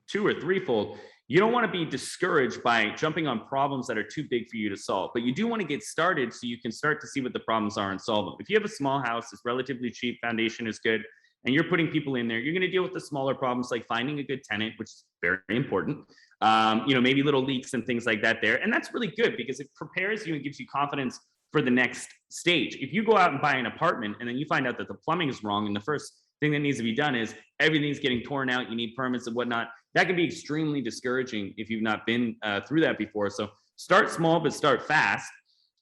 two 0.06 0.26
or 0.26 0.35
threefold. 0.35 0.99
You 1.28 1.38
don't 1.38 1.52
want 1.52 1.64
to 1.64 1.73
be 1.73 1.87
discouraged 1.87 2.62
by 2.62 2.90
jumping 2.90 3.26
on 3.26 3.47
problems 3.47 3.87
that 3.87 3.97
are 3.97 4.06
too 4.06 4.26
big 4.28 4.50
for 4.50 4.59
you 4.59 4.68
to 4.68 4.76
solve, 4.76 5.12
but 5.14 5.23
you 5.23 5.35
do 5.35 5.47
want 5.47 5.62
to 5.62 5.66
get 5.66 5.83
started 5.83 6.35
so 6.35 6.40
you 6.47 6.61
can 6.61 6.71
start 6.71 7.00
to 7.00 7.06
see 7.06 7.23
what 7.23 7.33
the 7.33 7.40
problems 7.40 7.78
are 7.78 7.90
and 7.90 7.99
solve 7.99 8.26
them. 8.26 8.35
If 8.38 8.50
you 8.50 8.56
have 8.56 8.66
a 8.66 8.68
small 8.68 9.00
house, 9.00 9.33
it's 9.33 9.40
relatively 9.47 9.90
cheap, 9.90 10.18
foundation 10.21 10.66
is 10.66 10.78
good, 10.80 11.02
and 11.44 11.54
you're 11.54 11.64
putting 11.64 11.88
people 11.88 12.14
in 12.16 12.26
there, 12.26 12.38
you're 12.38 12.54
going 12.54 12.62
to 12.62 12.70
deal 12.70 12.82
with 12.82 12.94
the 12.94 13.00
smaller 13.00 13.34
problems 13.34 13.70
like 13.70 13.86
finding 13.86 14.18
a 14.18 14.22
good 14.22 14.42
tenant, 14.44 14.74
which 14.78 14.88
is 14.88 15.04
very 15.20 15.38
important. 15.50 15.98
Um, 16.40 16.84
you 16.86 16.94
know, 16.94 17.00
maybe 17.00 17.22
little 17.22 17.44
leaks 17.44 17.74
and 17.74 17.84
things 17.86 18.06
like 18.06 18.22
that 18.22 18.38
there. 18.42 18.56
And 18.56 18.72
that's 18.72 18.92
really 18.92 19.12
good 19.16 19.36
because 19.36 19.60
it 19.60 19.68
prepares 19.74 20.26
you 20.26 20.34
and 20.34 20.42
gives 20.42 20.58
you 20.58 20.66
confidence 20.66 21.20
for 21.52 21.62
the 21.62 21.70
next 21.70 22.08
stage. 22.30 22.76
If 22.80 22.92
you 22.92 23.04
go 23.04 23.16
out 23.16 23.32
and 23.32 23.40
buy 23.40 23.54
an 23.56 23.66
apartment 23.66 24.16
and 24.20 24.28
then 24.28 24.36
you 24.36 24.46
find 24.46 24.66
out 24.66 24.76
that 24.78 24.88
the 24.88 24.94
plumbing 24.94 25.28
is 25.28 25.44
wrong 25.44 25.66
and 25.66 25.76
the 25.76 25.80
first 25.80 26.12
thing 26.40 26.52
that 26.52 26.58
needs 26.58 26.78
to 26.78 26.82
be 26.82 26.94
done 26.94 27.14
is 27.14 27.34
everything's 27.60 27.98
getting 27.98 28.22
torn 28.22 28.50
out, 28.50 28.68
you 28.68 28.76
need 28.76 28.94
permits 28.96 29.26
and 29.26 29.36
whatnot, 29.36 29.68
that 29.94 30.06
can 30.06 30.16
be 30.16 30.24
extremely 30.24 30.80
discouraging 30.80 31.54
if 31.56 31.70
you've 31.70 31.82
not 31.82 32.04
been 32.06 32.36
uh, 32.42 32.60
through 32.66 32.80
that 32.80 32.98
before. 32.98 33.30
So 33.30 33.50
start 33.76 34.10
small, 34.10 34.40
but 34.40 34.52
start 34.52 34.82
fast. 34.82 35.30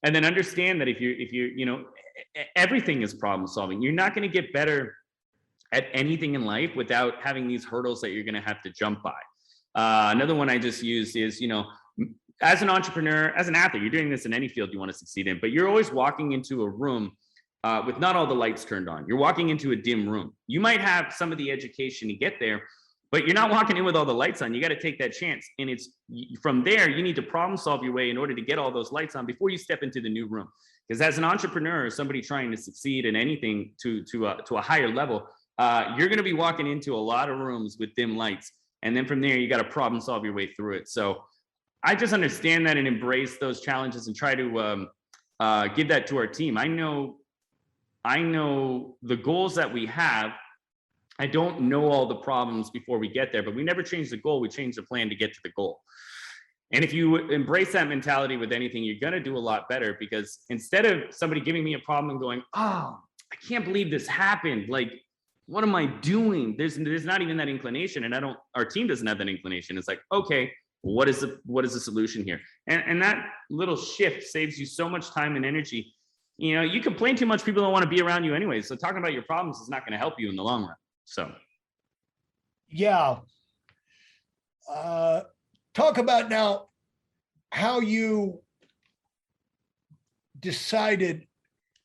And 0.02 0.14
then 0.14 0.25
understand 0.25 0.81
that 0.81 0.88
if 0.88 1.00
you, 1.00 1.14
if 1.19 1.33
you, 1.33 1.45
you 1.57 1.64
know, 1.64 1.85
everything 2.57 3.02
is 3.02 3.14
problem 3.14 3.47
solving. 3.47 3.81
You're 3.81 3.92
not 3.92 4.14
going 4.14 4.28
to 4.28 4.33
get 4.33 4.52
better 4.52 4.95
at 5.73 5.87
anything 5.93 6.35
in 6.35 6.45
life 6.45 6.71
without 6.76 7.14
having 7.23 7.49
these 7.49 7.64
hurdles 7.64 8.00
that 8.02 8.11
you're 8.11 8.25
going 8.25 8.35
to 8.35 8.41
have 8.41 8.61
to 8.62 8.71
jump 8.71 9.02
by. 9.02 9.21
Uh, 9.75 10.11
another 10.12 10.35
one 10.35 10.50
I 10.50 10.59
just 10.59 10.83
used 10.83 11.17
is, 11.17 11.41
you 11.41 11.49
know, 11.49 11.64
as 12.43 12.61
an 12.61 12.69
entrepreneur, 12.69 13.33
as 13.37 13.49
an 13.49 13.55
athlete, 13.55 13.83
you're 13.83 13.91
doing 13.91 14.11
this 14.11 14.26
in 14.26 14.35
any 14.35 14.49
field 14.49 14.71
you 14.73 14.79
want 14.79 14.91
to 14.91 14.97
succeed 14.97 15.29
in, 15.29 15.38
but 15.41 15.50
you're 15.50 15.69
always 15.69 15.91
walking 15.93 16.33
into 16.33 16.62
a 16.62 16.69
room 16.69 17.12
uh, 17.64 17.83
with 17.87 17.99
not 17.99 18.17
all 18.17 18.26
the 18.26 18.35
lights 18.35 18.64
turned 18.64 18.88
on. 18.88 19.07
You're 19.07 19.19
walking 19.19 19.49
into 19.50 19.73
a 19.73 19.76
dim 19.76 20.09
room. 20.09 20.35
You 20.49 20.61
might 20.61 20.81
have 20.81 21.12
some 21.12 21.31
of 21.33 21.38
the 21.38 21.50
education 21.50 22.09
to 22.09 22.14
get 22.14 22.35
there, 22.41 22.62
but 23.12 23.25
you're 23.25 23.35
not 23.35 23.50
walking 23.50 23.76
in 23.76 23.85
with 23.85 23.95
all 23.95 24.05
the 24.05 24.12
lights 24.14 24.43
on. 24.43 24.52
You 24.52 24.61
got 24.61 24.69
to 24.69 24.81
take 24.81 24.99
that 24.99 25.12
chance. 25.12 25.47
And 25.59 25.71
it's 25.71 25.91
from 26.43 26.64
there, 26.64 26.91
you 26.91 27.02
need 27.02 27.17
to 27.17 27.23
problem 27.23 27.57
solve 27.57 27.85
your 27.85 27.93
way 27.93 28.11
in 28.11 28.19
order 28.19 28.35
to 28.35 28.43
get 28.43 28.59
all 28.59 28.73
those 28.73 28.91
lights 28.91 29.14
on 29.14 29.25
before 29.25 29.50
you 29.50 29.59
step 29.59 29.83
into 29.83 30.00
the 30.00 30.09
new 30.09 30.26
room. 30.26 30.49
Because 30.88 31.00
as 31.00 31.19
an 31.19 31.25
entrepreneur, 31.25 31.88
somebody 31.91 32.21
trying 32.21 32.50
to 32.50 32.57
succeed 32.57 33.07
in 33.07 33.14
anything 33.14 33.73
to, 33.83 34.02
to, 34.11 34.26
a, 34.26 34.43
to 34.47 34.57
a 34.57 34.61
higher 34.61 34.93
level, 34.93 35.29
uh, 35.59 35.94
you're 35.97 36.09
going 36.09 36.18
to 36.18 36.25
be 36.25 36.32
walking 36.32 36.66
into 36.66 36.94
a 36.94 36.99
lot 36.99 37.28
of 37.28 37.38
rooms 37.38 37.76
with 37.78 37.94
dim 37.94 38.16
lights. 38.16 38.52
And 38.82 38.97
then 38.97 39.06
from 39.06 39.21
there, 39.21 39.38
you 39.38 39.49
got 39.49 39.59
to 39.59 39.64
problem 39.64 40.00
solve 40.00 40.25
your 40.25 40.35
way 40.35 40.52
through 40.54 40.75
it. 40.76 40.88
So 40.88 41.23
I 41.85 41.94
just 41.94 42.12
understand 42.12 42.66
that 42.66 42.76
and 42.76 42.87
embrace 42.87 43.38
those 43.38 43.61
challenges 43.61 44.06
and 44.06 44.16
try 44.16 44.35
to 44.35 44.61
um, 44.61 44.88
uh, 45.40 45.68
give 45.68 45.88
that 45.88 46.06
to 46.09 46.16
our 46.16 46.26
team. 46.26 46.56
I 46.56 46.66
know, 46.66 47.16
I 48.04 48.21
know 48.21 48.97
the 49.02 49.16
goals 49.16 49.54
that 49.56 49.73
we 49.73 49.87
have. 49.87 50.32
I 51.18 51.26
don't 51.26 51.62
know 51.62 51.87
all 51.87 52.06
the 52.06 52.16
problems 52.16 52.71
before 52.71 52.99
we 52.99 53.09
get 53.09 53.32
there, 53.32 53.42
but 53.42 53.54
we 53.54 53.62
never 53.62 53.82
change 53.82 54.11
the 54.11 54.16
goal. 54.16 54.40
We 54.40 54.49
change 54.49 54.76
the 54.76 54.82
plan 54.82 55.09
to 55.09 55.14
get 55.14 55.32
to 55.35 55.40
the 55.44 55.50
goal. 55.50 55.80
And 56.73 56.82
if 56.82 56.92
you 56.92 57.16
embrace 57.30 57.73
that 57.73 57.88
mentality 57.88 58.37
with 58.38 58.50
anything, 58.50 58.82
you're 58.82 58.99
going 58.99 59.12
to 59.12 59.21
do 59.21 59.37
a 59.37 59.38
lot 59.38 59.68
better 59.68 59.97
because 60.00 60.40
instead 60.49 60.87
of 60.87 61.14
somebody 61.14 61.40
giving 61.40 61.62
me 61.62 61.75
a 61.75 61.78
problem 61.80 62.11
and 62.11 62.18
going, 62.18 62.42
"Oh, 62.54 62.99
I 63.30 63.37
can't 63.47 63.64
believe 63.64 63.90
this 63.90 64.06
happened," 64.06 64.71
like 64.71 64.90
what 65.47 65.65
am 65.65 65.75
I 65.75 65.87
doing? 65.87 66.55
There's 66.57 66.77
there's 66.77 67.05
not 67.05 67.23
even 67.23 67.37
that 67.37 67.49
inclination, 67.49 68.05
and 68.05 68.15
I 68.15 68.21
don't. 68.21 68.37
Our 68.55 68.65
team 68.65 68.87
doesn't 68.87 69.07
have 69.07 69.19
that 69.19 69.29
inclination. 69.29 69.77
It's 69.77 69.89
like, 69.89 70.01
okay, 70.13 70.53
what 70.83 71.09
is 71.09 71.21
the 71.21 71.39
what 71.45 71.65
is 71.65 71.75
the 71.75 71.81
solution 71.81 72.25
here? 72.25 72.41
And 72.69 72.83
and 72.87 73.03
that 73.03 73.25
little 73.51 73.77
shift 73.77 74.25
saves 74.25 74.59
you 74.59 74.67
so 74.67 74.89
much 74.89 75.11
time 75.11 75.37
and 75.37 75.45
energy. 75.45 75.93
You 76.39 76.57
know, 76.57 76.63
you 76.63 76.81
complain 76.81 77.17
too 77.17 77.27
much, 77.27 77.45
people 77.45 77.63
don't 77.63 77.73
want 77.73 77.85
to 77.85 77.89
be 77.89 78.01
around 78.01 78.25
you 78.25 78.35
anyway. 78.35 78.63
So 78.63 78.75
talking 78.75 78.99
about 78.99 79.13
your 79.13 79.23
problems 79.23 79.59
is 79.59 79.69
not 79.69 79.87
going 79.87 79.93
to 79.93 79.99
help 79.99 80.15
you 80.19 80.29
in 80.29 80.37
the 80.37 80.43
long 80.43 80.63
run. 80.63 80.75
So, 81.05 81.31
yeah. 82.69 83.19
Uh, 84.69 85.23
talk 85.75 85.99
about 85.99 86.31
now 86.31 86.69
how 87.51 87.81
you 87.81 88.41
decided 90.41 91.27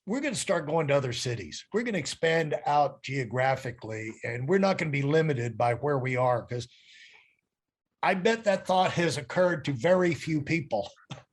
we're 0.07 0.21
going 0.21 0.33
to 0.33 0.39
start 0.39 0.65
going 0.65 0.87
to 0.87 0.95
other 0.95 1.11
cities. 1.11 1.65
We're 1.73 1.83
going 1.83 1.93
to 1.93 1.99
expand 1.99 2.55
out 2.65 3.03
geographically, 3.03 4.13
and 4.23 4.47
we're 4.47 4.57
not 4.57 4.77
going 4.77 4.89
to 4.89 4.97
be 4.97 5.05
limited 5.05 5.57
by 5.57 5.73
where 5.73 5.99
we 5.99 6.15
are 6.15 6.43
because 6.47 6.67
I 8.01 8.13
bet 8.13 8.45
that 8.45 8.65
thought 8.65 8.91
has 8.91 9.17
occurred 9.17 9.65
to 9.65 9.73
very 9.73 10.13
few 10.13 10.41
people. 10.41 10.89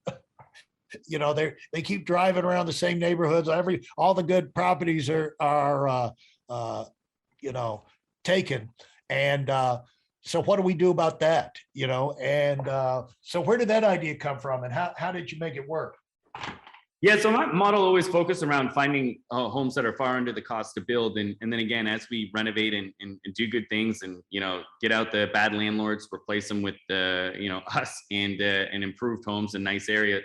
you 1.06 1.20
know, 1.20 1.32
they 1.32 1.54
they 1.72 1.82
keep 1.82 2.04
driving 2.04 2.44
around 2.44 2.66
the 2.66 2.72
same 2.72 2.98
neighborhoods. 2.98 3.48
Every 3.48 3.86
all 3.96 4.12
the 4.12 4.24
good 4.24 4.52
properties 4.54 5.08
are 5.08 5.36
are 5.38 5.88
uh, 5.88 6.10
uh, 6.48 6.84
you 7.40 7.52
know 7.52 7.84
taken, 8.24 8.70
and 9.08 9.50
uh, 9.50 9.82
so 10.22 10.42
what 10.42 10.56
do 10.56 10.62
we 10.62 10.74
do 10.74 10.90
about 10.90 11.20
that? 11.20 11.54
You 11.74 11.86
know, 11.86 12.16
and 12.20 12.66
uh, 12.66 13.04
so 13.20 13.40
where 13.40 13.56
did 13.56 13.68
that 13.68 13.84
idea 13.84 14.16
come 14.16 14.40
from, 14.40 14.64
and 14.64 14.72
how 14.72 14.92
how 14.96 15.12
did 15.12 15.30
you 15.30 15.38
make 15.38 15.54
it 15.54 15.68
work? 15.68 15.96
Yeah, 17.04 17.18
so 17.18 17.30
my 17.30 17.44
model 17.44 17.82
always 17.82 18.08
focused 18.08 18.42
around 18.42 18.72
finding 18.72 19.18
uh, 19.30 19.50
homes 19.50 19.74
that 19.74 19.84
are 19.84 19.92
far 19.92 20.16
under 20.16 20.32
the 20.32 20.40
cost 20.40 20.74
to 20.76 20.80
build, 20.80 21.18
and 21.18 21.36
and 21.42 21.52
then 21.52 21.60
again, 21.60 21.86
as 21.86 22.06
we 22.10 22.30
renovate 22.32 22.72
and, 22.72 22.94
and, 22.98 23.20
and 23.26 23.34
do 23.34 23.46
good 23.46 23.66
things, 23.68 24.00
and 24.00 24.22
you 24.30 24.40
know, 24.40 24.62
get 24.80 24.90
out 24.90 25.12
the 25.12 25.28
bad 25.34 25.52
landlords, 25.52 26.08
replace 26.10 26.48
them 26.48 26.62
with 26.62 26.76
the 26.88 27.34
you 27.38 27.50
know 27.50 27.60
us, 27.74 28.02
and 28.10 28.40
uh, 28.40 28.72
and 28.72 28.82
improved 28.82 29.22
homes 29.26 29.54
in 29.54 29.62
nice 29.62 29.90
areas. 29.90 30.24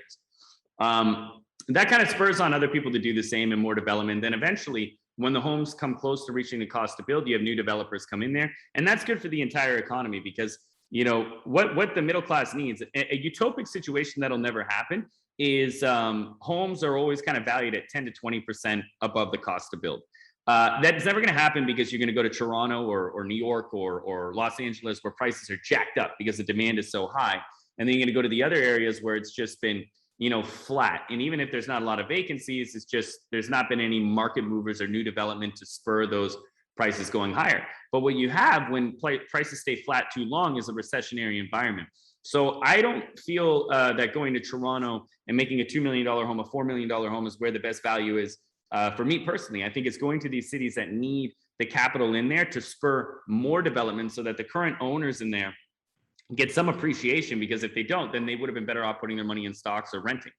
Um, 0.79 1.41
that 1.67 1.89
kind 1.89 2.01
of 2.01 2.07
spurs 2.07 2.39
on 2.39 2.53
other 2.53 2.69
people 2.69 2.93
to 2.93 2.99
do 2.99 3.13
the 3.13 3.23
same 3.23 3.51
and 3.51 3.61
more 3.61 3.75
development. 3.75 4.21
Then 4.21 4.33
eventually, 4.33 4.97
when 5.17 5.33
the 5.33 5.41
homes 5.41 5.73
come 5.73 5.95
close 5.95 6.25
to 6.27 6.31
reaching 6.31 6.61
the 6.61 6.65
cost 6.65 6.95
to 6.95 7.03
build, 7.05 7.27
you 7.27 7.33
have 7.33 7.43
new 7.43 7.57
developers 7.57 8.05
come 8.05 8.23
in 8.23 8.31
there, 8.31 8.49
and 8.75 8.87
that's 8.87 9.03
good 9.03 9.21
for 9.21 9.27
the 9.27 9.41
entire 9.41 9.79
economy 9.79 10.21
because 10.21 10.57
you 10.91 11.03
know 11.03 11.39
what 11.43 11.75
what 11.75 11.93
the 11.93 12.01
middle 12.01 12.21
class 12.21 12.53
needs. 12.53 12.81
A, 12.81 13.13
a 13.13 13.21
utopic 13.21 13.67
situation 13.67 14.21
that'll 14.21 14.37
never 14.37 14.63
happen 14.63 15.05
is 15.39 15.83
um, 15.83 16.35
homes 16.41 16.83
are 16.83 16.97
always 16.97 17.21
kind 17.21 17.37
of 17.37 17.45
valued 17.45 17.73
at 17.73 17.87
10 17.89 18.05
to 18.05 18.11
20% 18.11 18.83
above 19.01 19.31
the 19.31 19.37
cost 19.37 19.71
to 19.71 19.77
build. 19.77 20.01
Uh, 20.47 20.81
that's 20.81 21.05
never 21.05 21.21
going 21.21 21.33
to 21.33 21.39
happen 21.39 21.65
because 21.65 21.91
you're 21.91 21.99
going 21.99 22.07
to 22.07 22.13
go 22.13 22.23
to 22.23 22.29
Toronto 22.29 22.85
or, 22.85 23.11
or 23.11 23.23
New 23.23 23.35
York 23.35 23.73
or, 23.73 24.01
or 24.01 24.33
Los 24.33 24.59
Angeles 24.59 24.99
where 25.03 25.11
prices 25.11 25.49
are 25.49 25.59
jacked 25.63 25.97
up 25.97 26.15
because 26.17 26.37
the 26.37 26.43
demand 26.43 26.79
is 26.79 26.91
so 26.91 27.07
high. 27.07 27.39
And 27.77 27.87
then 27.87 27.95
you're 27.95 28.05
going 28.05 28.13
to 28.13 28.13
go 28.13 28.21
to 28.21 28.29
the 28.29 28.43
other 28.43 28.55
areas 28.55 28.99
where 29.01 29.15
it's 29.15 29.31
just 29.31 29.61
been, 29.61 29.85
you 30.17 30.29
know, 30.29 30.43
flat. 30.43 31.03
And 31.09 31.21
even 31.21 31.39
if 31.39 31.51
there's 31.51 31.67
not 31.67 31.81
a 31.81 31.85
lot 31.85 31.99
of 31.99 32.07
vacancies, 32.07 32.75
it's 32.75 32.85
just 32.85 33.19
there's 33.31 33.49
not 33.49 33.69
been 33.69 33.79
any 33.79 33.99
market 33.99 34.43
movers 34.43 34.81
or 34.81 34.87
new 34.87 35.03
development 35.03 35.55
to 35.57 35.65
spur 35.65 36.07
those 36.07 36.35
prices 36.79 37.09
going 37.09 37.33
higher. 37.33 37.61
But 37.91 37.99
what 37.99 38.15
you 38.15 38.29
have 38.29 38.71
when 38.71 38.97
prices 39.29 39.59
stay 39.59 39.75
flat 39.75 40.05
too 40.13 40.23
long 40.23 40.57
is 40.57 40.69
a 40.69 40.71
recessionary 40.71 41.37
environment. 41.37 41.89
So 42.21 42.61
I 42.63 42.81
don't 42.81 43.03
feel 43.19 43.67
uh, 43.69 43.91
that 43.93 44.13
going 44.13 44.33
to 44.35 44.39
Toronto 44.39 45.05
and 45.27 45.35
making 45.35 45.59
a 45.59 45.65
$2 45.65 45.81
million 45.81 46.07
home, 46.07 46.39
a 46.39 46.45
$4 46.45 46.65
million 46.65 46.89
home 46.89 47.27
is 47.27 47.35
where 47.39 47.51
the 47.51 47.59
best 47.59 47.83
value 47.83 48.17
is 48.17 48.37
uh, 48.71 48.91
for 48.91 49.03
me 49.03 49.19
personally. 49.19 49.65
I 49.65 49.69
think 49.69 49.87
it's 49.87 49.97
going 49.97 50.21
to 50.21 50.29
these 50.29 50.49
cities 50.49 50.73
that 50.75 50.93
need 50.93 51.33
the 51.57 51.65
capital 51.65 52.15
in 52.15 52.29
there 52.29 52.45
to 52.45 52.61
spur 52.61 53.19
more 53.27 53.61
development 53.61 54.13
so 54.13 54.23
that 54.23 54.37
the 54.37 54.45
current 54.45 54.77
owners 54.79 55.19
in 55.19 55.31
there 55.31 55.53
get 56.35 56.49
some 56.53 56.69
appreciation 56.69 57.41
because 57.41 57.63
if 57.63 57.75
they 57.75 57.83
don't, 57.83 58.13
then 58.13 58.25
they 58.25 58.37
would 58.37 58.47
have 58.47 58.55
been 58.55 58.65
better 58.65 58.85
off 58.85 59.01
putting 59.01 59.17
their 59.17 59.25
money 59.25 59.43
in 59.45 59.53
stocks 59.53 59.93
or 59.93 59.99
renting. 59.99 60.31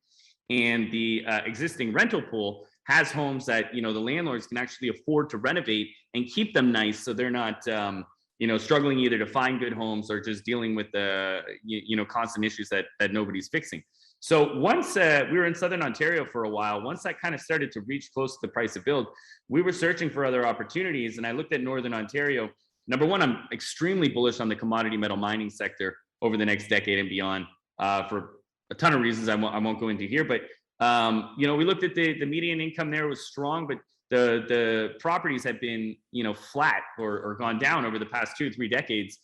And 0.49 0.91
the 0.91 1.23
uh, 1.29 1.41
existing 1.45 1.93
rental 1.93 2.23
pool 2.23 2.67
has 2.91 3.11
homes 3.11 3.47
that, 3.47 3.75
you 3.75 3.83
know, 3.83 3.93
the 3.93 4.01
landlords 4.01 4.47
can 4.47 4.59
actually 4.59 4.89
afford 4.89 5.31
to 5.31 5.39
renovate 5.39 5.89
and 6.15 6.27
keep 6.27 6.53
them 6.53 6.73
nice 6.73 7.05
so 7.05 7.13
they're 7.13 7.31
not, 7.31 7.67
um, 7.69 8.05
you 8.41 8.47
know 8.47 8.59
struggling 8.59 8.99
either 8.99 9.19
to 9.19 9.27
find 9.27 9.61
good 9.61 9.75
homes 9.75 10.11
or 10.11 10.19
just 10.19 10.45
dealing 10.45 10.75
with 10.75 10.91
the 10.93 11.41
you, 11.63 11.81
you 11.85 11.97
know 11.97 12.05
constant 12.05 12.45
issues 12.45 12.69
that 12.71 12.87
that 12.99 13.13
nobody's 13.13 13.49
fixing. 13.49 13.83
So 14.19 14.59
once 14.59 14.97
uh, 14.97 15.27
we 15.31 15.39
were 15.39 15.47
in 15.47 15.55
southern 15.55 15.83
ontario 15.83 16.27
for 16.27 16.45
a 16.45 16.49
while 16.49 16.83
once 16.83 17.03
that 17.05 17.21
kind 17.21 17.35
of 17.35 17.41
started 17.41 17.71
to 17.73 17.83
reach 17.83 18.11
close 18.13 18.33
to 18.33 18.39
the 18.43 18.49
price 18.49 18.77
of 18.77 18.85
build 18.85 19.07
we 19.49 19.63
were 19.63 19.73
searching 19.73 20.11
for 20.11 20.25
other 20.25 20.47
opportunities 20.47 21.17
and 21.19 21.27
i 21.27 21.31
looked 21.31 21.53
at 21.55 21.61
northern 21.61 21.95
ontario. 21.95 22.51
Number 22.89 23.07
one 23.07 23.23
i'm 23.23 23.47
extremely 23.53 24.09
bullish 24.09 24.41
on 24.41 24.49
the 24.49 24.57
commodity 24.57 24.97
metal 24.97 25.19
mining 25.19 25.51
sector 25.51 25.97
over 26.23 26.37
the 26.37 26.47
next 26.47 26.69
decade 26.69 26.99
and 26.99 27.09
beyond 27.09 27.45
uh, 27.79 28.09
for 28.09 28.41
a 28.71 28.75
ton 28.75 28.93
of 28.93 29.01
reasons 29.01 29.29
I 29.29 29.35
won't, 29.35 29.55
I 29.55 29.59
won't 29.59 29.79
go 29.79 29.89
into 29.91 30.07
here 30.07 30.25
but 30.25 30.43
um, 30.81 31.35
you 31.39 31.47
know 31.47 31.55
we 31.55 31.65
looked 31.65 31.85
at 31.85 31.95
the 31.95 32.19
the 32.19 32.27
median 32.27 32.61
income 32.61 32.91
there 32.91 33.07
was 33.07 33.27
strong 33.27 33.67
but 33.67 33.79
the 34.11 34.45
the 34.49 34.95
properties 34.99 35.45
have 35.45 35.61
been 35.61 35.97
you 36.13 36.25
know 36.25 36.35
flat 36.35 36.83
or, 36.99 37.21
or 37.21 37.35
gone 37.37 37.59
down 37.59 37.85
over 37.85 37.99
the 37.99 38.07
past 38.07 38.37
two 38.37 38.51
three 38.51 38.69
decades. 38.69 39.19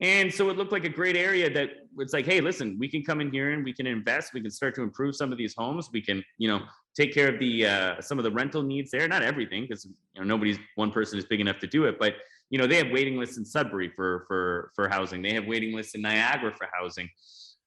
And 0.00 0.32
so 0.32 0.48
it 0.48 0.56
looked 0.56 0.70
like 0.70 0.84
a 0.84 0.88
great 0.88 1.16
area 1.16 1.50
that 1.50 1.70
it's 1.98 2.12
like 2.12 2.26
hey 2.26 2.40
listen 2.40 2.76
we 2.78 2.88
can 2.88 3.02
come 3.02 3.20
in 3.20 3.30
here 3.32 3.52
and 3.52 3.64
we 3.64 3.72
can 3.72 3.86
invest. 3.86 4.34
We 4.34 4.40
can 4.40 4.50
start 4.50 4.74
to 4.76 4.82
improve 4.82 5.16
some 5.16 5.32
of 5.32 5.38
these 5.38 5.54
homes. 5.56 5.88
We 5.92 6.02
can 6.02 6.22
you 6.36 6.48
know 6.48 6.60
take 6.96 7.14
care 7.14 7.32
of 7.32 7.38
the 7.38 7.66
uh, 7.66 8.00
some 8.00 8.18
of 8.18 8.24
the 8.24 8.30
rental 8.30 8.62
needs 8.62 8.90
there. 8.90 9.06
Not 9.08 9.22
everything 9.22 9.62
because 9.62 9.84
you 9.84 10.20
know 10.20 10.24
nobody's 10.24 10.58
one 10.74 10.90
person 10.90 11.18
is 11.18 11.24
big 11.24 11.40
enough 11.40 11.58
to 11.60 11.66
do 11.66 11.84
it 11.84 11.98
but 11.98 12.14
you 12.50 12.58
know 12.58 12.66
they 12.66 12.76
have 12.76 12.90
waiting 12.90 13.18
lists 13.18 13.38
in 13.38 13.44
sudbury 13.44 13.90
for 13.94 14.24
for 14.26 14.72
for 14.74 14.88
housing. 14.88 15.22
They 15.22 15.34
have 15.34 15.46
waiting 15.46 15.74
lists 15.74 15.94
in 15.94 16.02
niagara 16.02 16.54
for 16.56 16.68
housing. 16.72 17.08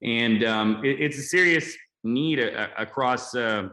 And 0.04 0.44
um, 0.44 0.84
it, 0.84 1.00
it's 1.00 1.18
a 1.18 1.22
serious 1.22 1.78
need 2.04 2.40
a, 2.40 2.64
a, 2.64 2.84
across 2.84 3.36
uh, 3.36 3.70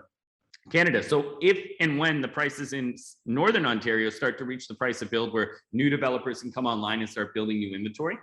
Canada. 0.71 1.03
So 1.03 1.39
if 1.41 1.59
and 1.81 1.99
when 1.99 2.21
the 2.21 2.29
prices 2.29 2.73
in 2.73 2.95
Northern 3.27 3.67
Ontario 3.67 4.11
start 4.11 4.39
to 4.39 4.45
reach 4.45 4.69
the 4.69 4.75
price 4.75 5.03
of 5.03 5.11
build 5.11 5.33
where 5.33 5.53
new 5.73 5.89
developers 5.89 6.43
can 6.43 6.53
come 6.53 6.67
online 6.67 7.01
and 7.01 7.09
start 7.09 7.35
building 7.35 7.59
new 7.59 7.75
inventory, 7.75 8.19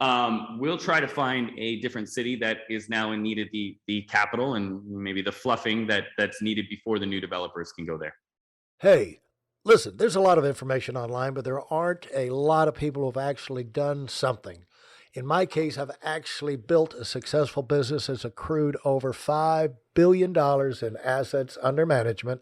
um, 0.00 0.58
we'll 0.58 0.78
try 0.78 1.00
to 1.00 1.06
find 1.06 1.50
a 1.58 1.80
different 1.80 2.08
city 2.08 2.34
that 2.36 2.58
is 2.68 2.88
now 2.88 3.12
in 3.12 3.22
need 3.22 3.38
of 3.38 3.48
the, 3.52 3.76
the 3.86 4.02
capital 4.02 4.54
and 4.54 4.84
maybe 4.84 5.22
the 5.22 5.30
fluffing 5.30 5.86
that 5.86 6.06
that's 6.18 6.42
needed 6.42 6.66
before 6.68 6.98
the 6.98 7.06
new 7.06 7.20
developers 7.20 7.72
can 7.72 7.86
go 7.86 7.96
there. 7.96 8.14
Hey, 8.80 9.20
listen, 9.64 9.96
there's 9.96 10.16
a 10.16 10.20
lot 10.20 10.38
of 10.38 10.44
information 10.44 10.96
online, 10.96 11.34
but 11.34 11.44
there 11.44 11.60
aren't 11.72 12.08
a 12.14 12.30
lot 12.30 12.66
of 12.66 12.74
people 12.74 13.04
who've 13.04 13.16
actually 13.16 13.62
done 13.62 14.08
something 14.08 14.64
in 15.14 15.26
my 15.26 15.44
case, 15.46 15.76
I've 15.76 15.90
actually 16.02 16.56
built 16.56 16.94
a 16.94 17.04
successful 17.04 17.62
business 17.62 18.06
that's 18.06 18.24
accrued 18.24 18.76
over 18.84 19.12
$5 19.12 19.74
billion 19.94 20.30
in 20.36 20.96
assets 21.04 21.58
under 21.62 21.84
management 21.84 22.40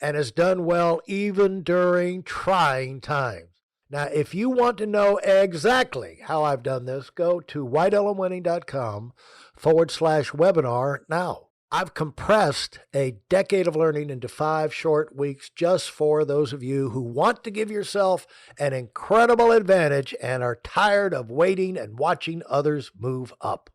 and 0.00 0.16
has 0.16 0.30
done 0.30 0.64
well 0.64 1.00
even 1.06 1.62
during 1.62 2.22
trying 2.22 3.00
times. 3.00 3.48
Now, 3.88 4.04
if 4.04 4.34
you 4.34 4.50
want 4.50 4.78
to 4.78 4.86
know 4.86 5.18
exactly 5.18 6.18
how 6.22 6.42
I've 6.42 6.62
done 6.62 6.86
this, 6.86 7.10
go 7.10 7.40
to 7.40 7.66
WeidelOnWinning.com 7.66 9.12
forward 9.54 9.90
slash 9.90 10.32
webinar 10.32 10.98
now. 11.08 11.45
I've 11.72 11.94
compressed 11.94 12.78
a 12.94 13.16
decade 13.28 13.66
of 13.66 13.74
learning 13.74 14.08
into 14.08 14.28
five 14.28 14.72
short 14.72 15.16
weeks 15.16 15.50
just 15.50 15.90
for 15.90 16.24
those 16.24 16.52
of 16.52 16.62
you 16.62 16.90
who 16.90 17.02
want 17.02 17.42
to 17.44 17.50
give 17.50 17.70
yourself 17.70 18.26
an 18.58 18.72
incredible 18.72 19.50
advantage 19.50 20.14
and 20.22 20.42
are 20.42 20.60
tired 20.62 21.12
of 21.12 21.30
waiting 21.30 21.76
and 21.76 21.98
watching 21.98 22.42
others 22.48 22.92
move 22.96 23.34
up. 23.40 23.68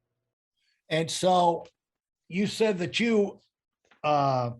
And 0.90 1.12
so 1.12 1.68
you 2.30 2.48
said 2.48 2.80
that 2.80 3.00
you 3.00 3.40
uh, 4.04 4.52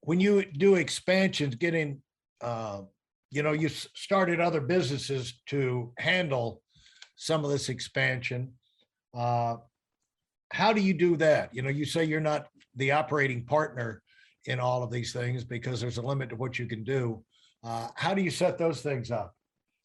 when 0.00 0.20
you 0.20 0.44
do 0.44 0.74
expansions, 0.74 1.54
getting, 1.54 2.02
uh, 2.40 2.82
you 3.30 3.42
know, 3.42 3.52
you 3.52 3.68
started 3.68 4.40
other 4.40 4.60
businesses 4.60 5.40
to 5.46 5.92
handle 5.98 6.62
some 7.16 7.44
of 7.44 7.50
this 7.50 7.68
expansion. 7.68 8.52
Uh, 9.16 9.56
How 10.52 10.72
do 10.72 10.80
you 10.80 10.94
do 10.94 11.16
that? 11.16 11.54
You 11.54 11.62
know, 11.62 11.70
you 11.70 11.84
say 11.84 12.04
you're 12.04 12.20
not 12.20 12.48
the 12.76 12.92
operating 12.92 13.44
partner 13.44 14.02
in 14.46 14.60
all 14.60 14.82
of 14.82 14.90
these 14.90 15.12
things 15.12 15.44
because 15.44 15.80
there's 15.80 15.98
a 15.98 16.02
limit 16.02 16.30
to 16.30 16.36
what 16.36 16.58
you 16.58 16.66
can 16.66 16.84
do. 16.84 17.22
Uh, 17.64 17.88
How 17.96 18.14
do 18.14 18.22
you 18.22 18.30
set 18.30 18.58
those 18.58 18.80
things 18.80 19.10
up? 19.10 19.34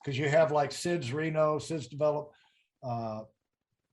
Because 0.04 0.18
you 0.18 0.30
have 0.30 0.52
like 0.52 0.72
SIDS 0.72 1.14
Reno, 1.14 1.58
SIDS 1.58 1.90
Develop, 1.90 2.32
uh, 2.84 3.22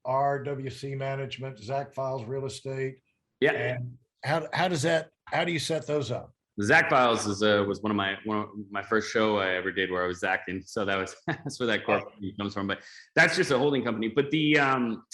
RWC 0.07 0.97
Management, 0.97 1.59
Zach 1.59 1.95
Files 1.95 2.25
Real 2.25 2.47
Estate, 2.47 2.97
Yeah, 3.40 3.52
and 3.52 3.93
how, 4.25 4.47
how 4.52 4.69
does 4.69 4.83
that, 4.83 5.11
how 5.26 5.45
do 5.45 5.52
you 5.52 5.59
set 5.59 5.87
those 5.87 6.11
up? 6.11 6.33
Zach 6.61 6.90
Files 6.90 7.26
is 7.26 7.43
uh, 7.43 7.64
was 7.69 7.83
one 7.83 7.93
of 7.93 7.97
my 7.97 8.17
one 8.25 8.38
of 8.38 8.49
my 8.71 8.83
first 8.83 9.12
show 9.12 9.38
I 9.38 9.55
ever 9.55 9.71
did 9.71 9.93
where 9.93 10.02
I 10.02 10.09
was 10.09 10.25
acting. 10.25 10.61
So 10.67 10.85
that 10.85 10.99
was 10.99 11.14
that's 11.28 11.61
where 11.61 11.69
that 11.69 11.87
corporate 11.87 12.37
comes 12.37 12.52
from. 12.52 12.67
But 12.67 12.81
that's 13.14 13.37
just 13.37 13.52
a 13.52 13.59
holding 13.59 13.85
company. 13.85 14.09
But 14.09 14.31
the 14.33 14.59
um 14.59 15.05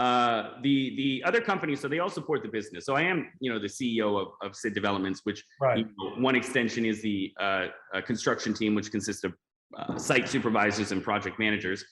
uh 0.00 0.50
the 0.62 0.96
the 0.96 1.22
other 1.24 1.40
companies, 1.40 1.80
so 1.80 1.86
they 1.86 2.00
all 2.00 2.10
support 2.10 2.42
the 2.42 2.48
business. 2.48 2.84
So 2.84 2.96
I 2.96 3.02
am 3.02 3.30
you 3.40 3.52
know 3.52 3.58
the 3.58 3.68
CEO 3.68 4.20
of 4.20 4.28
of 4.42 4.56
Sid 4.56 4.74
Developments, 4.74 5.20
which 5.24 5.44
you 5.76 5.84
know, 5.84 6.16
one 6.18 6.34
extension 6.34 6.84
is 6.84 7.00
the 7.00 7.32
uh, 7.40 7.66
uh, 7.94 8.00
construction 8.00 8.54
team, 8.54 8.74
which 8.74 8.90
consists 8.90 9.22
of 9.22 9.34
uh, 9.78 9.96
site 9.96 10.28
supervisors 10.28 10.90
and 10.92 11.02
project 11.02 11.38
managers 11.38 11.84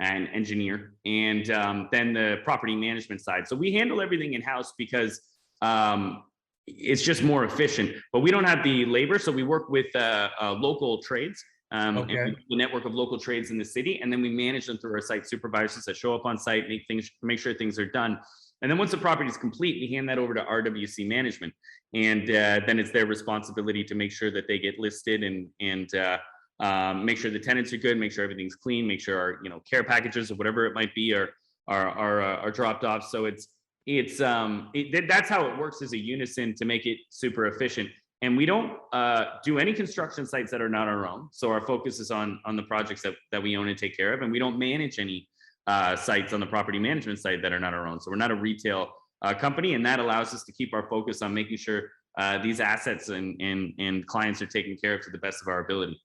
and 0.00 0.28
engineer, 0.32 0.94
and 1.04 1.50
um, 1.50 1.88
then 1.92 2.14
the 2.14 2.38
property 2.44 2.74
management 2.74 3.20
side. 3.20 3.46
So 3.46 3.54
we 3.54 3.72
handle 3.72 4.00
everything 4.00 4.32
in 4.32 4.40
house 4.40 4.72
because 4.78 5.20
um, 5.60 6.24
it's 6.66 7.02
just 7.02 7.22
more 7.22 7.44
efficient. 7.44 7.94
But 8.12 8.20
we 8.20 8.30
don't 8.30 8.44
have 8.44 8.62
the 8.62 8.84
labor, 8.86 9.18
so 9.18 9.32
we 9.32 9.42
work 9.42 9.68
with 9.68 9.94
uh, 9.94 10.30
uh, 10.40 10.52
local 10.52 11.02
trades. 11.02 11.44
Um, 11.72 11.96
Okay. 11.98 12.34
a 12.50 12.56
network 12.56 12.84
of 12.84 12.92
local 12.94 13.18
trades 13.18 13.50
in 13.50 13.56
the 13.56 13.64
city, 13.64 13.98
and 14.02 14.12
then 14.12 14.20
we 14.20 14.28
manage 14.28 14.66
them 14.66 14.76
through 14.76 14.92
our 14.92 15.00
site 15.00 15.26
supervisors 15.26 15.84
that 15.84 15.96
show 15.96 16.14
up 16.14 16.26
on 16.26 16.36
site, 16.36 16.68
make 16.68 16.84
things, 16.86 17.10
make 17.22 17.38
sure 17.38 17.54
things 17.54 17.78
are 17.78 17.86
done. 17.86 18.18
And 18.60 18.70
then 18.70 18.78
once 18.78 18.90
the 18.90 18.98
property 18.98 19.28
is 19.28 19.36
complete, 19.36 19.80
we 19.80 19.94
hand 19.94 20.08
that 20.08 20.18
over 20.18 20.34
to 20.34 20.44
RWC 20.44 21.08
management. 21.08 21.52
And 21.94 22.30
uh, 22.30 22.60
then 22.66 22.78
it's 22.78 22.92
their 22.92 23.06
responsibility 23.06 23.82
to 23.84 23.94
make 23.94 24.12
sure 24.12 24.30
that 24.30 24.46
they 24.46 24.58
get 24.58 24.78
listed 24.78 25.24
and, 25.24 25.48
and 25.60 25.92
uh, 25.94 26.18
um, 26.60 27.04
make 27.04 27.18
sure 27.18 27.30
the 27.30 27.40
tenants 27.40 27.72
are 27.72 27.78
good, 27.78 27.98
make 27.98 28.12
sure 28.12 28.22
everything's 28.22 28.54
clean, 28.54 28.86
make 28.86 29.00
sure 29.00 29.18
our, 29.18 29.38
you 29.42 29.50
know, 29.50 29.60
care 29.68 29.82
packages 29.82 30.30
or 30.30 30.36
whatever 30.36 30.64
it 30.66 30.74
might 30.74 30.94
be 30.94 31.12
are, 31.12 31.30
are, 31.66 31.88
are, 31.88 32.22
uh, 32.22 32.36
are 32.36 32.50
dropped 32.52 32.84
off. 32.84 33.08
So 33.08 33.24
it's, 33.24 33.48
it's, 33.86 34.20
um, 34.20 34.70
it, 34.74 35.08
that's 35.08 35.28
how 35.28 35.44
it 35.48 35.58
works 35.58 35.82
as 35.82 35.92
a 35.92 35.98
unison 35.98 36.54
to 36.54 36.64
make 36.64 36.86
it 36.86 36.98
super 37.08 37.46
efficient. 37.46 37.88
And 38.22 38.36
we 38.36 38.46
don't 38.46 38.78
uh, 38.92 39.24
do 39.44 39.58
any 39.58 39.72
construction 39.72 40.24
sites 40.26 40.50
that 40.52 40.62
are 40.62 40.68
not 40.68 40.86
our 40.86 41.06
own. 41.08 41.28
So 41.32 41.50
our 41.50 41.66
focus 41.66 41.98
is 41.98 42.10
on, 42.10 42.40
on 42.44 42.54
the 42.56 42.62
projects 42.62 43.02
that, 43.02 43.14
that 43.32 43.42
we 43.42 43.56
own 43.56 43.68
and 43.68 43.76
take 43.76 43.96
care 43.96 44.12
of. 44.14 44.22
And 44.22 44.30
we 44.30 44.38
don't 44.38 44.58
manage 44.58 45.00
any 45.00 45.28
uh, 45.66 45.96
sites 45.96 46.32
on 46.32 46.40
the 46.40 46.46
property 46.46 46.78
management 46.78 47.18
side 47.18 47.40
that 47.42 47.52
are 47.52 47.60
not 47.60 47.74
our 47.74 47.86
own. 47.86 48.00
So 48.00 48.10
we're 48.10 48.16
not 48.16 48.30
a 48.30 48.36
retail 48.36 48.90
uh, 49.22 49.34
company, 49.34 49.74
and 49.74 49.84
that 49.86 49.98
allows 49.98 50.32
us 50.34 50.44
to 50.44 50.52
keep 50.52 50.72
our 50.72 50.88
focus 50.88 51.20
on 51.22 51.34
making 51.34 51.56
sure 51.56 51.90
uh, 52.18 52.38
these 52.38 52.60
assets 52.60 53.08
and, 53.08 53.40
and, 53.40 53.72
and 53.78 54.06
clients 54.06 54.40
are 54.42 54.46
taken 54.46 54.76
care 54.76 54.94
of 54.94 55.00
to 55.02 55.10
the 55.10 55.18
best 55.18 55.42
of 55.42 55.48
our 55.48 55.60
ability. 55.60 56.00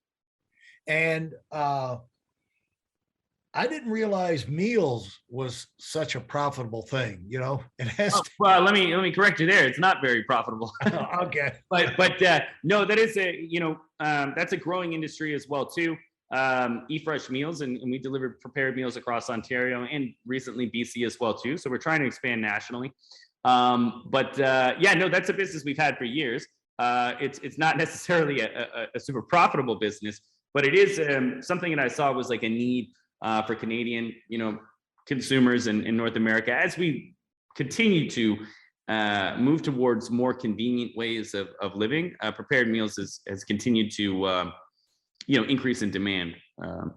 And 0.87 1.33
uh, 1.51 1.97
I 3.53 3.65
didn't 3.65 3.89
realize 3.89 4.47
meals 4.47 5.19
was 5.29 5.67
such 5.79 6.15
a 6.15 6.19
profitable 6.19 6.81
thing, 6.83 7.23
you 7.27 7.39
know? 7.39 7.63
It 7.79 7.87
has, 7.87 8.13
Oh, 8.15 8.21
well, 8.39 8.61
let 8.61 8.73
me 8.73 8.93
let 8.95 9.03
me 9.03 9.11
correct 9.11 9.39
you 9.39 9.47
there. 9.47 9.67
It's 9.67 9.79
not 9.79 10.01
very 10.01 10.23
profitable. 10.23 10.71
okay, 11.23 11.53
but 11.69 11.95
but 11.97 12.21
uh, 12.21 12.41
no, 12.63 12.85
that 12.85 12.97
is 12.97 13.17
a 13.17 13.35
you 13.35 13.59
know 13.59 13.79
um, 13.99 14.33
that's 14.35 14.53
a 14.53 14.57
growing 14.57 14.93
industry 14.93 15.33
as 15.33 15.47
well 15.47 15.65
too. 15.65 15.95
Um, 16.31 16.85
eFresh 16.91 17.29
meals, 17.29 17.61
and, 17.61 17.77
and 17.77 17.89
we 17.89 17.97
deliver 17.97 18.37
prepared 18.41 18.75
meals 18.75 18.97
across 18.97 19.29
Ontario 19.29 19.87
and 19.89 20.13
recently 20.25 20.69
BC 20.69 21.05
as 21.05 21.17
well 21.19 21.33
too. 21.33 21.57
So 21.57 21.69
we're 21.69 21.77
trying 21.77 22.01
to 22.01 22.05
expand 22.05 22.41
nationally. 22.41 22.91
Um, 23.45 24.03
but 24.09 24.37
uh, 24.39 24.73
yeah, 24.77 24.93
no, 24.93 25.07
that's 25.07 25.29
a 25.29 25.33
business 25.33 25.63
we've 25.63 25.77
had 25.77 25.97
for 25.97 26.03
years. 26.03 26.45
Uh, 26.79 27.13
it's 27.19 27.39
it's 27.39 27.57
not 27.57 27.77
necessarily 27.77 28.41
a, 28.41 28.67
a, 28.75 28.87
a 28.95 28.99
super 28.99 29.21
profitable 29.21 29.75
business, 29.79 30.19
but 30.53 30.65
it 30.65 30.75
is 30.75 30.99
um, 30.99 31.41
something 31.41 31.75
that 31.75 31.79
I 31.79 31.87
saw 31.87 32.11
was 32.11 32.29
like 32.29 32.43
a 32.43 32.49
need 32.49 32.89
uh, 33.21 33.41
for 33.43 33.55
Canadian 33.55 34.13
you 34.27 34.37
know 34.37 34.59
consumers 35.05 35.67
in, 35.67 35.85
in 35.85 35.95
North 35.95 36.15
America 36.17 36.53
as 36.53 36.77
we 36.77 37.15
continue 37.55 38.09
to 38.09 38.37
uh, 38.89 39.35
move 39.37 39.61
towards 39.61 40.09
more 40.09 40.33
convenient 40.33 40.95
ways 40.95 41.33
of, 41.33 41.49
of 41.61 41.75
living, 41.75 42.15
uh, 42.21 42.31
prepared 42.31 42.69
meals 42.69 42.95
has, 42.97 43.19
has 43.27 43.43
continued 43.43 43.91
to, 43.91 44.25
um, 44.27 44.53
you 45.25 45.37
know, 45.39 45.45
increase 45.47 45.81
in 45.81 45.91
demand 45.91 46.35
um, 46.63 46.93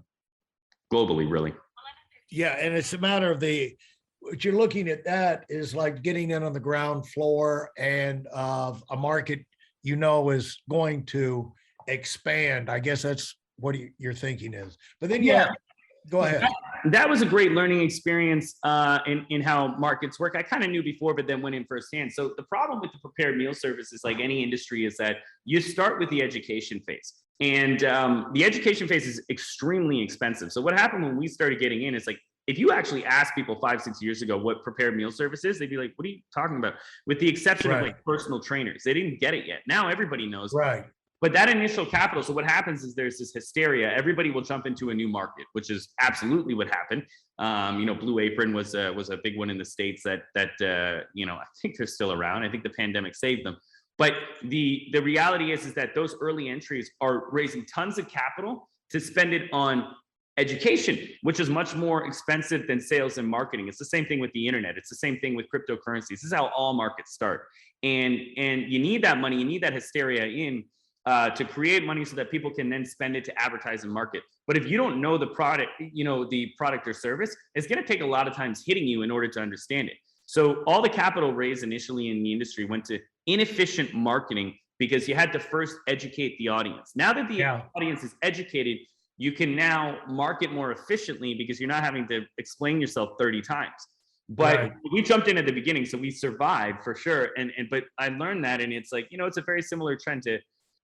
globally, 0.92 1.28
really. 1.28 1.52
yeah, 2.30 2.56
and 2.60 2.74
it's 2.74 2.92
a 2.92 2.98
matter 2.98 3.32
of 3.32 3.40
the, 3.40 3.74
what 4.20 4.44
you're 4.44 4.54
looking 4.54 4.88
at 4.88 5.04
that 5.04 5.44
is 5.48 5.74
like 5.74 6.02
getting 6.02 6.30
in 6.30 6.42
on 6.44 6.52
the 6.52 6.60
ground 6.60 7.08
floor 7.08 7.70
and 7.78 8.26
of 8.28 8.84
a 8.90 8.96
market 8.96 9.40
you 9.82 9.96
know 9.96 10.30
is 10.30 10.60
going 10.68 11.04
to 11.06 11.52
expand. 11.88 12.68
I 12.68 12.78
guess 12.78 13.02
that's 13.02 13.36
what 13.56 13.74
you- 13.74 13.90
your 13.98 14.14
thinking 14.14 14.54
is. 14.54 14.76
But 15.00 15.10
then, 15.10 15.22
yeah, 15.24 15.48
go 16.08 16.22
ahead. 16.22 16.44
That 16.86 17.08
was 17.08 17.20
a 17.20 17.26
great 17.26 17.52
learning 17.52 17.82
experience 17.82 18.56
uh, 18.62 19.00
in, 19.06 19.26
in 19.28 19.42
how 19.42 19.76
markets 19.76 20.18
work. 20.18 20.34
I 20.36 20.42
kind 20.42 20.64
of 20.64 20.70
knew 20.70 20.82
before, 20.82 21.14
but 21.14 21.26
then 21.26 21.42
went 21.42 21.54
in 21.54 21.64
firsthand. 21.64 22.12
So 22.12 22.32
the 22.36 22.44
problem 22.44 22.80
with 22.80 22.92
the 22.92 22.98
prepared 23.00 23.36
meal 23.36 23.52
service 23.52 23.92
is 23.92 24.00
like 24.02 24.18
any 24.18 24.42
industry 24.42 24.86
is 24.86 24.96
that 24.96 25.16
you 25.44 25.60
start 25.60 25.98
with 25.98 26.08
the 26.10 26.22
education 26.22 26.80
phase. 26.80 27.12
And 27.40 27.84
um, 27.84 28.30
the 28.32 28.44
education 28.44 28.88
phase 28.88 29.06
is 29.06 29.22
extremely 29.30 30.00
expensive. 30.00 30.52
So 30.52 30.60
what 30.60 30.78
happened 30.78 31.04
when 31.04 31.16
we 31.16 31.28
started 31.28 31.58
getting 31.58 31.82
in 31.82 31.94
is 31.94 32.06
like, 32.06 32.18
if 32.46 32.58
you 32.58 32.72
actually 32.72 33.04
ask 33.04 33.34
people 33.34 33.58
five, 33.60 33.80
six 33.80 34.02
years 34.02 34.22
ago 34.22 34.36
what 34.36 34.64
prepared 34.64 34.96
meal 34.96 35.12
service 35.12 35.44
is, 35.44 35.58
they'd 35.58 35.70
be 35.70 35.76
like, 35.76 35.92
what 35.96 36.06
are 36.06 36.08
you 36.08 36.20
talking 36.34 36.56
about? 36.56 36.74
With 37.06 37.20
the 37.20 37.28
exception 37.28 37.70
of 37.70 37.82
like 37.82 38.02
personal 38.04 38.40
trainers. 38.40 38.82
They 38.84 38.94
didn't 38.94 39.20
get 39.20 39.34
it 39.34 39.46
yet. 39.46 39.60
Now 39.66 39.88
everybody 39.88 40.26
knows. 40.26 40.52
Right, 40.52 40.84
But 41.20 41.34
that 41.34 41.50
initial 41.50 41.84
capital, 41.84 42.22
so 42.22 42.32
what 42.32 42.46
happens 42.46 42.82
is 42.82 42.94
there's 42.94 43.18
this 43.18 43.32
hysteria. 43.34 43.92
Everybody 43.92 44.30
will 44.30 44.40
jump 44.40 44.66
into 44.66 44.88
a 44.88 44.94
new 44.94 45.08
market, 45.08 45.44
which 45.52 45.70
is 45.70 45.90
absolutely 46.00 46.54
what 46.54 46.68
happened. 46.68 47.04
Um, 47.38 47.78
you 47.78 47.84
know, 47.84 47.94
Blue 47.94 48.20
Apron 48.20 48.54
was 48.54 48.74
a, 48.74 48.90
was 48.92 49.10
a 49.10 49.18
big 49.22 49.36
one 49.36 49.50
in 49.50 49.58
the 49.58 49.64
states 49.64 50.02
that 50.04 50.22
that 50.34 50.52
uh, 50.62 51.04
you 51.14 51.26
know 51.26 51.34
I 51.34 51.44
think 51.60 51.76
they're 51.76 51.86
still 51.86 52.12
around. 52.12 52.42
I 52.42 52.50
think 52.50 52.62
the 52.62 52.70
pandemic 52.70 53.14
saved 53.14 53.44
them. 53.44 53.56
But 53.98 54.14
the 54.44 54.88
the 54.92 55.02
reality 55.02 55.52
is 55.52 55.66
is 55.66 55.74
that 55.74 55.94
those 55.94 56.16
early 56.22 56.48
entries 56.48 56.90
are 57.02 57.30
raising 57.30 57.66
tons 57.66 57.98
of 57.98 58.08
capital 58.08 58.70
to 58.90 58.98
spend 58.98 59.34
it 59.34 59.50
on 59.52 59.94
education, 60.38 61.06
which 61.22 61.38
is 61.38 61.50
much 61.50 61.74
more 61.74 62.06
expensive 62.06 62.66
than 62.66 62.80
sales 62.80 63.18
and 63.18 63.28
marketing. 63.28 63.68
It's 63.68 63.78
the 63.78 63.84
same 63.84 64.06
thing 64.06 64.20
with 64.20 64.32
the 64.32 64.46
internet. 64.46 64.78
It's 64.78 64.88
the 64.88 64.96
same 64.96 65.18
thing 65.20 65.34
with 65.36 65.46
cryptocurrencies. 65.54 66.08
This 66.08 66.24
is 66.24 66.32
how 66.32 66.46
all 66.56 66.72
markets 66.72 67.12
start. 67.12 67.46
And 67.82 68.18
and 68.38 68.72
you 68.72 68.78
need 68.78 69.04
that 69.04 69.18
money, 69.18 69.36
you 69.36 69.44
need 69.44 69.62
that 69.62 69.74
hysteria 69.74 70.24
in 70.24 70.64
uh, 71.06 71.30
to 71.30 71.44
create 71.44 71.84
money 71.84 72.04
so 72.04 72.14
that 72.16 72.30
people 72.30 72.50
can 72.50 72.68
then 72.68 72.84
spend 72.84 73.16
it 73.16 73.24
to 73.24 73.42
advertise 73.42 73.84
and 73.84 73.92
market. 73.92 74.22
But 74.46 74.56
if 74.56 74.66
you 74.66 74.76
don't 74.76 75.00
know 75.00 75.16
the 75.16 75.28
product, 75.28 75.70
you 75.80 76.04
know, 76.04 76.28
the 76.28 76.52
product 76.58 76.86
or 76.86 76.92
service, 76.92 77.34
it's 77.54 77.66
going 77.66 77.80
to 77.80 77.86
take 77.86 78.02
a 78.02 78.06
lot 78.06 78.28
of 78.28 78.34
times 78.34 78.62
hitting 78.66 78.86
you 78.86 79.02
in 79.02 79.10
order 79.10 79.28
to 79.28 79.40
understand 79.40 79.88
it. 79.88 79.96
So 80.26 80.62
all 80.66 80.82
the 80.82 80.88
capital 80.88 81.32
raised 81.32 81.64
initially 81.64 82.10
in 82.10 82.22
the 82.22 82.32
industry 82.32 82.64
went 82.64 82.84
to 82.86 82.98
inefficient 83.26 83.94
marketing 83.94 84.56
because 84.78 85.08
you 85.08 85.14
had 85.14 85.32
to 85.32 85.38
first 85.40 85.76
educate 85.88 86.36
the 86.38 86.48
audience. 86.48 86.92
Now 86.94 87.12
that 87.12 87.28
the 87.28 87.34
Yeah. 87.34 87.62
audience 87.74 88.04
is 88.04 88.14
educated, 88.22 88.78
you 89.18 89.32
can 89.32 89.54
now 89.54 89.98
market 90.06 90.52
more 90.52 90.72
efficiently 90.72 91.34
because 91.34 91.60
you're 91.60 91.68
not 91.68 91.82
having 91.82 92.06
to 92.08 92.24
explain 92.38 92.80
yourself 92.80 93.10
30 93.18 93.42
times. 93.42 93.74
But 94.28 94.56
Right. 94.56 94.72
we 94.92 95.02
jumped 95.02 95.26
in 95.28 95.36
at 95.36 95.44
the 95.44 95.52
beginning, 95.52 95.84
so 95.84 95.98
we 95.98 96.10
survived 96.10 96.84
for 96.84 96.94
sure. 96.94 97.30
And 97.36 97.52
and 97.58 97.68
but 97.68 97.84
I 97.98 98.08
learned 98.10 98.44
that, 98.44 98.60
and 98.60 98.72
it's 98.72 98.92
like 98.92 99.08
you 99.10 99.18
know, 99.18 99.26
it's 99.26 99.38
a 99.38 99.42
very 99.42 99.60
similar 99.60 99.96
trend 99.96 100.22
to 100.22 100.38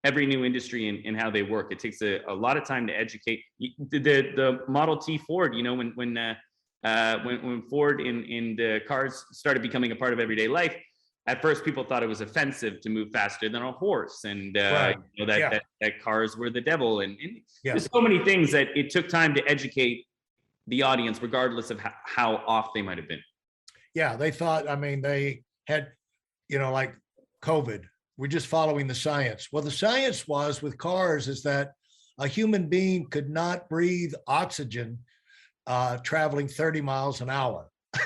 every 0.09 0.27
new 0.33 0.41
industry 0.51 0.83
and, 0.91 0.99
and 1.07 1.15
how 1.23 1.29
they 1.37 1.43
work. 1.43 1.67
It 1.75 1.79
takes 1.87 2.01
a, 2.11 2.13
a 2.35 2.35
lot 2.47 2.55
of 2.57 2.65
time 2.73 2.85
to 2.91 2.95
educate. 3.05 3.41
The, 3.59 3.99
the 4.09 4.17
the 4.41 4.49
Model 4.79 4.97
T 5.07 5.19
Ford, 5.27 5.51
you 5.59 5.65
know, 5.67 5.75
when 5.81 5.91
when 6.01 6.11
uh, 6.17 6.35
uh, 6.91 7.15
when 7.27 7.37
when 7.47 7.63
Ford 7.71 8.01
in 8.01 8.17
in 8.39 8.45
the 8.61 8.71
cars 8.91 9.13
started 9.43 9.61
becoming 9.69 9.91
a 9.97 9.97
part 10.03 10.13
of 10.13 10.19
everyday 10.27 10.49
life, 10.61 10.75
at 11.27 11.37
first 11.47 11.65
people 11.69 11.83
thought 11.89 12.03
it 12.09 12.13
was 12.17 12.21
offensive 12.29 12.75
to 12.85 12.89
move 12.97 13.09
faster 13.19 13.47
than 13.55 13.63
a 13.63 13.73
horse, 13.85 14.19
and 14.33 14.57
uh, 14.57 14.61
Right. 14.81 14.97
you 15.15 15.19
know, 15.27 15.33
that, 15.33 15.39
Yeah. 15.43 15.51
that 15.55 15.63
that 15.83 15.93
cars 16.07 16.31
were 16.41 16.51
the 16.59 16.65
devil, 16.73 16.91
and, 17.05 17.13
and 17.25 17.33
Yeah. 17.65 17.73
there's 17.75 17.89
so 17.97 18.01
many 18.09 18.19
things 18.31 18.47
that 18.57 18.69
it 18.81 18.87
took 18.97 19.07
time 19.21 19.33
to 19.39 19.43
educate 19.55 19.97
the 20.69 20.81
audience, 20.91 21.17
regardless 21.29 21.69
of 21.73 21.79
how, 21.85 21.93
how 22.17 22.31
off 22.55 22.67
they 22.75 22.83
might 22.89 22.99
have 23.03 23.09
been. 23.15 23.25
yeah, 23.95 24.13
they 24.23 24.31
thought, 24.41 24.63
I 24.69 24.77
mean, 24.85 24.99
they 25.01 25.43
had, 25.73 25.83
you 26.53 26.59
know, 26.61 26.71
like 26.81 26.93
COVID, 27.51 27.83
we're 28.17 28.27
just 28.27 28.47
following 28.47 28.87
the 28.87 28.95
science. 28.95 29.49
Well, 29.53 29.63
the 29.63 29.71
science 29.71 30.27
was 30.27 30.63
with 30.63 30.79
cars 30.79 31.29
is 31.29 31.43
that 31.43 31.73
a 32.19 32.27
human 32.27 32.69
being 32.69 33.07
could 33.09 33.29
not 33.29 33.69
breathe 33.69 34.15
oxygen 34.27 34.99
uh, 35.67 35.99
traveling 35.99 36.49
30 36.49 36.81
miles 36.81 37.21
an 37.21 37.31
hour. 37.31 37.71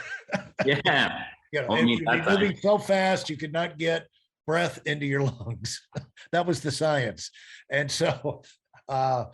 Yeah. 0.66 1.22
You 1.52 1.62
know, 1.62 1.74
if 1.74 1.86
you'd 1.86 2.06
that 2.06 2.24
time. 2.24 2.40
moving 2.40 2.56
so 2.56 2.78
fast, 2.78 3.30
you 3.30 3.36
could 3.36 3.52
not 3.52 3.78
get 3.78 4.06
breath 4.46 4.80
into 4.86 5.06
your 5.06 5.22
lungs. 5.40 5.80
that 6.32 6.46
was 6.46 6.60
the 6.60 6.70
science. 6.70 7.30
And 7.70 7.90
so, 7.90 8.42
uh, 8.88 9.24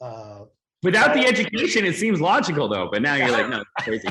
uh, 0.00 0.40
Without 0.82 1.14
the 1.14 1.26
education, 1.26 1.86
it 1.86 1.94
seems 1.96 2.20
logical 2.20 2.68
though. 2.68 2.90
But 2.92 3.00
now 3.00 3.14
you're 3.14 3.30
like, 3.30 3.48
no, 3.48 3.62
it's 3.62 3.84
crazy. 3.86 4.08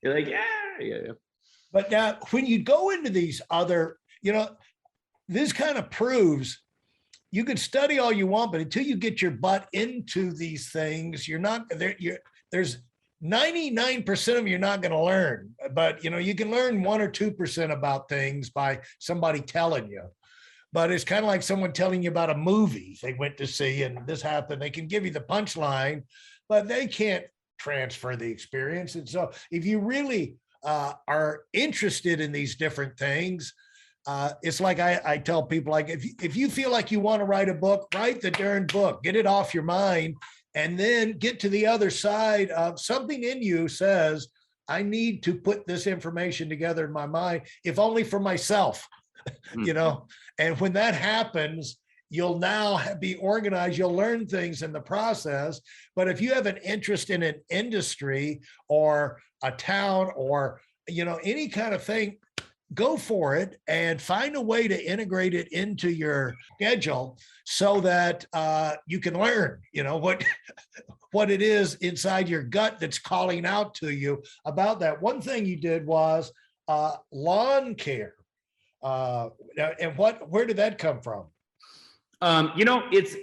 you're 0.00 0.14
like, 0.14 0.28
yeah, 0.28 0.44
yeah, 0.78 0.94
yeah. 1.06 1.12
but 1.72 1.90
now 1.90 2.18
when 2.30 2.46
you 2.46 2.60
go 2.60 2.90
into 2.90 3.10
these 3.10 3.42
other, 3.50 3.98
you 4.22 4.32
know, 4.32 4.48
this 5.28 5.52
kind 5.52 5.78
of 5.78 5.90
proves 5.90 6.60
you 7.30 7.44
can 7.44 7.56
study 7.56 7.98
all 7.98 8.12
you 8.12 8.26
want, 8.26 8.52
but 8.52 8.60
until 8.60 8.82
you 8.82 8.96
get 8.96 9.20
your 9.20 9.30
butt 9.32 9.68
into 9.72 10.32
these 10.32 10.70
things, 10.70 11.28
you're 11.28 11.38
not 11.38 11.68
there. 11.70 11.94
You're 11.98 12.18
there's 12.50 12.78
99% 13.22 14.38
of 14.38 14.46
you're 14.46 14.58
not 14.58 14.80
going 14.80 14.92
to 14.92 15.00
learn, 15.00 15.50
but 15.72 16.02
you 16.02 16.10
know, 16.10 16.18
you 16.18 16.34
can 16.34 16.50
learn 16.50 16.82
one 16.82 17.00
or 17.00 17.10
2% 17.10 17.70
about 17.70 18.08
things 18.08 18.50
by 18.50 18.80
somebody 19.00 19.40
telling 19.40 19.90
you. 19.90 20.04
But 20.72 20.92
it's 20.92 21.04
kind 21.04 21.24
of 21.24 21.28
like 21.28 21.42
someone 21.42 21.72
telling 21.72 22.02
you 22.02 22.10
about 22.10 22.30
a 22.30 22.36
movie 22.36 22.96
they 23.02 23.14
went 23.14 23.36
to 23.38 23.46
see 23.46 23.82
and 23.82 24.06
this 24.06 24.22
happened. 24.22 24.62
They 24.62 24.70
can 24.70 24.86
give 24.86 25.04
you 25.04 25.10
the 25.10 25.20
punchline, 25.20 26.04
but 26.48 26.68
they 26.68 26.86
can't 26.86 27.24
transfer 27.58 28.16
the 28.16 28.30
experience. 28.30 28.94
And 28.94 29.08
so 29.08 29.32
if 29.50 29.64
you 29.64 29.80
really 29.80 30.36
uh, 30.62 30.92
are 31.08 31.40
interested 31.52 32.20
in 32.20 32.32
these 32.32 32.56
different 32.56 32.98
things, 32.98 33.52
uh, 34.08 34.32
it's 34.42 34.58
like 34.58 34.80
I, 34.80 34.98
I 35.04 35.18
tell 35.18 35.42
people 35.42 35.70
like 35.70 35.90
if 35.90 36.02
if 36.22 36.34
you 36.34 36.48
feel 36.48 36.72
like 36.72 36.90
you 36.90 36.98
want 36.98 37.20
to 37.20 37.26
write 37.26 37.50
a 37.50 37.54
book, 37.54 37.88
write 37.94 38.22
the 38.22 38.30
darn 38.30 38.66
book, 38.66 39.02
get 39.02 39.16
it 39.16 39.26
off 39.26 39.52
your 39.52 39.64
mind, 39.64 40.16
and 40.54 40.78
then 40.78 41.18
get 41.18 41.38
to 41.40 41.50
the 41.50 41.66
other 41.66 41.90
side 41.90 42.48
of 42.50 42.80
something 42.80 43.22
in 43.22 43.42
you 43.42 43.68
says, 43.68 44.28
I 44.66 44.82
need 44.82 45.22
to 45.24 45.34
put 45.34 45.66
this 45.66 45.86
information 45.86 46.48
together 46.48 46.86
in 46.86 46.92
my 46.92 47.04
mind, 47.04 47.42
if 47.64 47.78
only 47.78 48.02
for 48.02 48.18
myself, 48.18 48.88
you 49.56 49.74
know. 49.74 50.06
And 50.38 50.58
when 50.58 50.72
that 50.72 50.94
happens, 50.94 51.76
you'll 52.08 52.38
now 52.38 52.80
be 53.00 53.16
organized. 53.16 53.76
You'll 53.76 53.94
learn 53.94 54.26
things 54.26 54.62
in 54.62 54.72
the 54.72 54.80
process. 54.80 55.60
But 55.94 56.08
if 56.08 56.22
you 56.22 56.32
have 56.32 56.46
an 56.46 56.56
interest 56.64 57.10
in 57.10 57.22
an 57.22 57.42
industry 57.50 58.40
or 58.70 59.20
a 59.42 59.50
town 59.50 60.12
or 60.16 60.62
you 60.88 61.04
know 61.04 61.20
any 61.22 61.48
kind 61.48 61.74
of 61.74 61.82
thing, 61.82 62.16
go 62.74 62.96
for 62.96 63.34
it 63.34 63.60
and 63.66 64.00
find 64.00 64.36
a 64.36 64.40
way 64.40 64.68
to 64.68 64.84
integrate 64.84 65.34
it 65.34 65.48
into 65.52 65.90
your 65.90 66.34
schedule 66.54 67.18
so 67.44 67.80
that 67.80 68.26
uh, 68.32 68.74
you 68.86 69.00
can 69.00 69.18
learn 69.18 69.60
you 69.72 69.82
know 69.82 69.96
what 69.96 70.24
what 71.12 71.30
it 71.30 71.40
is 71.40 71.74
inside 71.76 72.28
your 72.28 72.42
gut 72.42 72.78
that's 72.78 72.98
calling 72.98 73.46
out 73.46 73.74
to 73.74 73.90
you 73.90 74.22
about 74.44 74.80
that. 74.80 75.00
One 75.00 75.20
thing 75.20 75.46
you 75.46 75.56
did 75.56 75.86
was 75.86 76.32
uh, 76.66 76.96
lawn 77.10 77.74
care. 77.74 78.14
Uh, 78.82 79.30
and 79.80 79.96
what 79.96 80.28
where 80.30 80.46
did 80.46 80.58
that 80.58 80.78
come 80.78 81.00
from? 81.00 81.26
Um, 82.20 82.52
you 82.56 82.64
know, 82.64 82.84
it's 82.92 83.16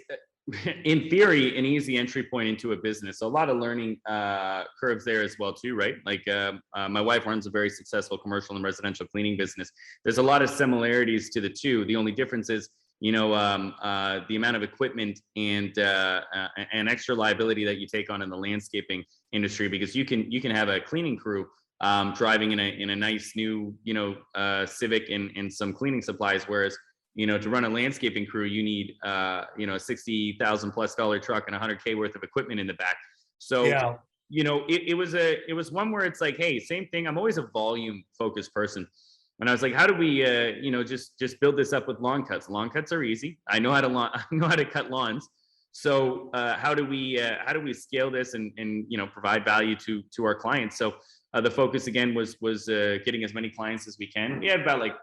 in 0.85 1.09
theory 1.09 1.57
an 1.57 1.65
easy 1.65 1.97
entry 1.97 2.23
point 2.23 2.47
into 2.47 2.71
a 2.73 2.77
business. 2.77 3.19
So 3.19 3.27
A 3.27 3.29
lot 3.29 3.49
of 3.49 3.57
learning 3.57 3.99
uh, 4.07 4.63
curves 4.79 5.03
there 5.03 5.23
as 5.23 5.37
well 5.39 5.53
too, 5.53 5.75
right? 5.75 5.95
Like 6.05 6.27
um, 6.27 6.61
uh, 6.75 6.87
my 6.87 7.01
wife 7.01 7.25
runs 7.25 7.47
a 7.47 7.49
very 7.49 7.69
successful 7.69 8.17
commercial 8.17 8.55
and 8.55 8.63
residential 8.63 9.07
cleaning 9.07 9.37
business. 9.37 9.71
There's 10.03 10.19
a 10.19 10.23
lot 10.23 10.41
of 10.41 10.49
similarities 10.49 11.31
to 11.31 11.41
the 11.41 11.49
two. 11.49 11.85
The 11.85 11.95
only 11.95 12.11
difference 12.11 12.49
is, 12.51 12.69
you 12.99 13.11
know, 13.11 13.33
um, 13.33 13.73
uh, 13.81 14.19
the 14.29 14.35
amount 14.35 14.55
of 14.55 14.63
equipment 14.63 15.19
and 15.35 15.77
uh, 15.79 16.21
uh, 16.33 16.47
and 16.71 16.87
extra 16.87 17.15
liability 17.15 17.65
that 17.65 17.77
you 17.77 17.87
take 17.87 18.11
on 18.11 18.21
in 18.21 18.29
the 18.29 18.37
landscaping 18.37 19.03
industry 19.31 19.67
because 19.67 19.95
you 19.95 20.05
can 20.05 20.31
you 20.31 20.39
can 20.39 20.51
have 20.51 20.69
a 20.69 20.79
cleaning 20.79 21.17
crew 21.17 21.47
um, 21.81 22.13
driving 22.13 22.51
in 22.51 22.59
a 22.59 22.69
in 22.79 22.91
a 22.91 22.95
nice 22.95 23.33
new 23.35 23.75
you 23.83 23.93
know 23.93 24.15
uh, 24.35 24.65
Civic 24.65 25.09
and 25.09 25.31
and 25.35 25.51
some 25.51 25.73
cleaning 25.73 26.01
supplies, 26.01 26.43
whereas 26.43 26.77
you 27.15 27.25
know 27.25 27.37
to 27.37 27.49
run 27.49 27.63
a 27.63 27.69
landscaping 27.69 28.25
crew 28.25 28.43
you 28.45 28.61
need 28.61 28.95
uh, 29.03 29.45
you 29.57 29.65
know 29.65 29.75
a 29.75 29.79
sixty 29.79 30.37
thousand 30.39 30.71
plus 30.71 30.95
dollar 30.95 31.19
truck 31.19 31.45
and 31.47 31.55
a 31.55 31.59
hundred 31.59 31.83
k 31.83 31.95
worth 31.95 32.15
of 32.15 32.23
equipment 32.23 32.59
in 32.59 32.67
the 32.67 32.73
back. 32.75 32.97
So 33.39 33.63
yeah. 33.63 33.95
you 34.29 34.43
know 34.43 34.63
it, 34.67 34.83
it 34.87 34.93
was 34.93 35.15
a 35.15 35.37
it 35.49 35.53
was 35.53 35.71
one 35.71 35.91
where 35.91 36.05
it's 36.05 36.21
like 36.21 36.37
hey 36.37 36.59
same 36.59 36.87
thing. 36.87 37.07
I'm 37.07 37.17
always 37.17 37.37
a 37.37 37.47
volume 37.53 38.03
focused 38.17 38.53
person. 38.53 38.87
And 39.41 39.49
i 39.49 39.51
was 39.51 39.61
like 39.61 39.73
how 39.73 39.85
do 39.85 39.93
we 39.93 40.25
uh 40.25 40.53
you 40.61 40.71
know 40.71 40.83
just 40.83 41.17
just 41.19 41.39
build 41.39 41.57
this 41.57 41.73
up 41.73 41.87
with 41.87 41.99
lawn 41.99 42.25
cuts? 42.25 42.49
Lawn 42.49 42.69
cuts 42.69 42.91
are 42.91 43.03
easy. 43.03 43.39
I 43.49 43.59
know 43.59 43.71
how 43.71 43.81
to 43.81 43.87
lawn 43.87 44.09
i 44.13 44.23
know 44.31 44.47
how 44.47 44.55
to 44.55 44.65
cut 44.65 44.91
lawns. 44.91 45.27
So 45.77 46.29
uh, 46.33 46.55
how 46.55 46.73
do 46.73 46.85
we 46.85 47.19
uh, 47.19 47.35
how 47.45 47.51
do 47.51 47.59
we 47.59 47.73
scale 47.73 48.09
this 48.09 48.33
and 48.33 48.53
and 48.57 48.85
you 48.87 48.97
know 48.97 49.07
provide 49.07 49.43
value 49.43 49.75
to 49.85 50.01
to 50.15 50.23
our 50.23 50.33
clients? 50.33 50.77
So 50.77 50.95
uh, 51.33 51.41
the 51.41 51.51
focus 51.51 51.87
again 51.87 52.15
was 52.15 52.39
was 52.39 52.69
uh, 52.69 52.99
getting 53.03 53.25
as 53.25 53.33
many 53.33 53.49
clients 53.49 53.85
as 53.85 53.97
we 53.99 54.07
can. 54.07 54.39
We 54.39 54.47
had 54.47 54.61
about 54.61 54.79
like 54.79 54.95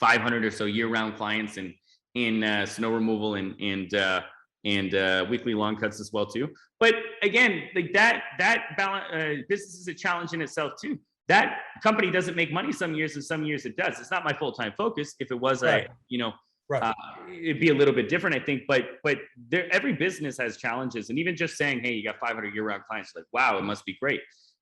500 0.00 0.44
or 0.44 0.50
so 0.50 0.64
year-round 0.64 1.16
clients 1.16 1.58
in 1.58 1.74
in 2.14 2.42
uh, 2.42 2.66
snow 2.66 2.92
removal 2.92 3.34
and 3.34 3.54
and 3.60 3.94
uh, 3.94 4.22
and 4.64 4.94
uh, 4.94 5.24
weekly 5.30 5.54
lawn 5.54 5.76
cuts 5.76 6.00
as 6.00 6.12
well 6.12 6.26
too. 6.26 6.48
But 6.80 6.94
again, 7.22 7.64
like 7.74 7.92
that 7.92 8.22
that 8.38 8.76
balance 8.76 9.04
uh, 9.12 9.42
business 9.48 9.74
is 9.74 9.88
a 9.88 9.94
challenge 9.94 10.32
in 10.32 10.42
itself 10.42 10.72
too. 10.80 10.98
That 11.28 11.58
company 11.82 12.10
doesn't 12.10 12.34
make 12.34 12.52
money 12.52 12.72
some 12.72 12.94
years, 12.94 13.14
and 13.14 13.24
some 13.24 13.44
years 13.44 13.64
it 13.64 13.76
does. 13.76 14.00
It's 14.00 14.10
not 14.10 14.24
my 14.24 14.32
full 14.32 14.52
time 14.52 14.72
focus. 14.76 15.14
If 15.20 15.30
it 15.30 15.38
was, 15.38 15.62
Right. 15.62 15.88
I 15.88 15.92
you 16.08 16.18
know, 16.18 16.32
right 16.68 16.82
uh, 16.82 16.94
it'd 17.30 17.60
be 17.60 17.68
a 17.68 17.74
little 17.74 17.94
bit 17.94 18.08
different, 18.08 18.34
I 18.34 18.40
think. 18.40 18.62
But 18.66 18.82
but 19.04 19.18
there, 19.48 19.72
every 19.72 19.92
business 19.92 20.38
has 20.38 20.56
challenges, 20.56 21.10
and 21.10 21.18
even 21.18 21.36
just 21.36 21.56
saying, 21.56 21.82
hey, 21.84 21.92
you 21.92 22.02
got 22.02 22.18
500 22.18 22.52
year 22.54 22.64
round 22.64 22.82
clients, 22.88 23.12
like 23.14 23.26
wow, 23.32 23.58
it 23.58 23.62
must 23.62 23.84
be 23.84 23.96
great. 24.00 24.20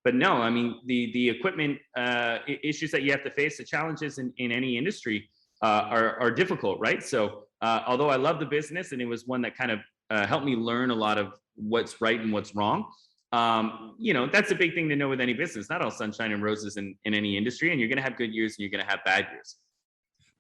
But 0.09 0.15
no, 0.15 0.33
I 0.41 0.49
mean 0.49 0.81
the 0.87 1.13
the 1.13 1.29
equipment 1.29 1.79
uh, 1.95 2.39
issues 2.65 2.91
that 2.93 3.03
you 3.03 3.11
have 3.11 3.23
to 3.25 3.31
face, 3.33 3.59
the 3.59 3.65
challenges 3.65 4.17
in 4.17 4.33
in 4.39 4.51
any 4.51 4.79
industry 4.79 5.29
uh, 5.61 5.83
are 5.97 6.19
are 6.19 6.31
difficult, 6.31 6.81
right? 6.81 7.03
So 7.03 7.43
uh, 7.61 7.83
although 7.87 8.09
I 8.09 8.17
love 8.17 8.41
the 8.41 8.47
business 8.47 8.93
and 8.93 9.03
it 9.03 9.05
was 9.05 9.27
one 9.27 9.43
that 9.43 9.55
kind 9.55 9.71
of 9.71 9.81
uh, 10.09 10.27
helped 10.27 10.47
me 10.47 10.57
learn 10.57 10.91
a 10.91 10.95
lot 10.95 11.19
of 11.19 11.35
what's 11.57 12.01
right 12.01 12.19
and 12.19 12.33
what's 12.33 12.55
wrong. 12.55 12.87
Um, 13.33 13.97
you 13.99 14.15
know, 14.15 14.27
that's 14.27 14.51
a 14.51 14.55
big 14.55 14.73
thing 14.75 14.89
to 14.89 14.97
know 14.97 15.11
with 15.11 15.21
any 15.21 15.35
business. 15.35 15.69
Not 15.69 15.83
all 15.83 15.91
sunshine 15.91 16.33
and 16.33 16.43
roses 16.43 16.79
in, 16.79 16.95
in 17.05 17.13
any 17.13 17.37
industry, 17.37 17.71
and 17.71 17.79
you're 17.79 17.91
going 17.91 18.03
to 18.03 18.09
have 18.09 18.17
good 18.17 18.33
years 18.33 18.53
and 18.53 18.61
you're 18.61 18.71
going 18.71 18.87
to 18.87 18.91
have 18.91 19.05
bad 19.05 19.27
years. 19.31 19.57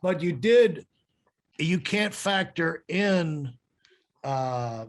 but 0.00 0.22
you 0.22 0.32
did 0.32 0.86
you 1.58 1.78
can't 1.78 2.14
factor 2.14 2.84
in 2.88 3.52
uh 4.24 4.86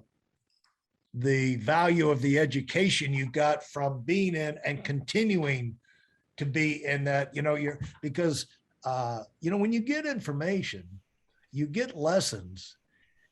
the 1.13 1.55
value 1.57 2.09
of 2.09 2.21
the 2.21 2.37
education 2.37 3.13
you 3.13 3.29
got 3.31 3.63
from 3.63 4.01
being 4.01 4.35
in 4.35 4.57
and 4.65 4.83
continuing 4.83 5.75
to 6.37 6.45
be 6.45 6.85
in 6.85 7.03
that 7.03 7.35
you 7.35 7.41
know 7.41 7.55
you're 7.55 7.79
because 8.01 8.45
uh 8.85 9.23
you 9.41 9.49
know 9.49 9.57
when 9.57 9.73
you 9.73 9.79
get 9.79 10.05
information 10.05 10.83
you 11.51 11.65
get 11.65 11.97
lessons 11.97 12.77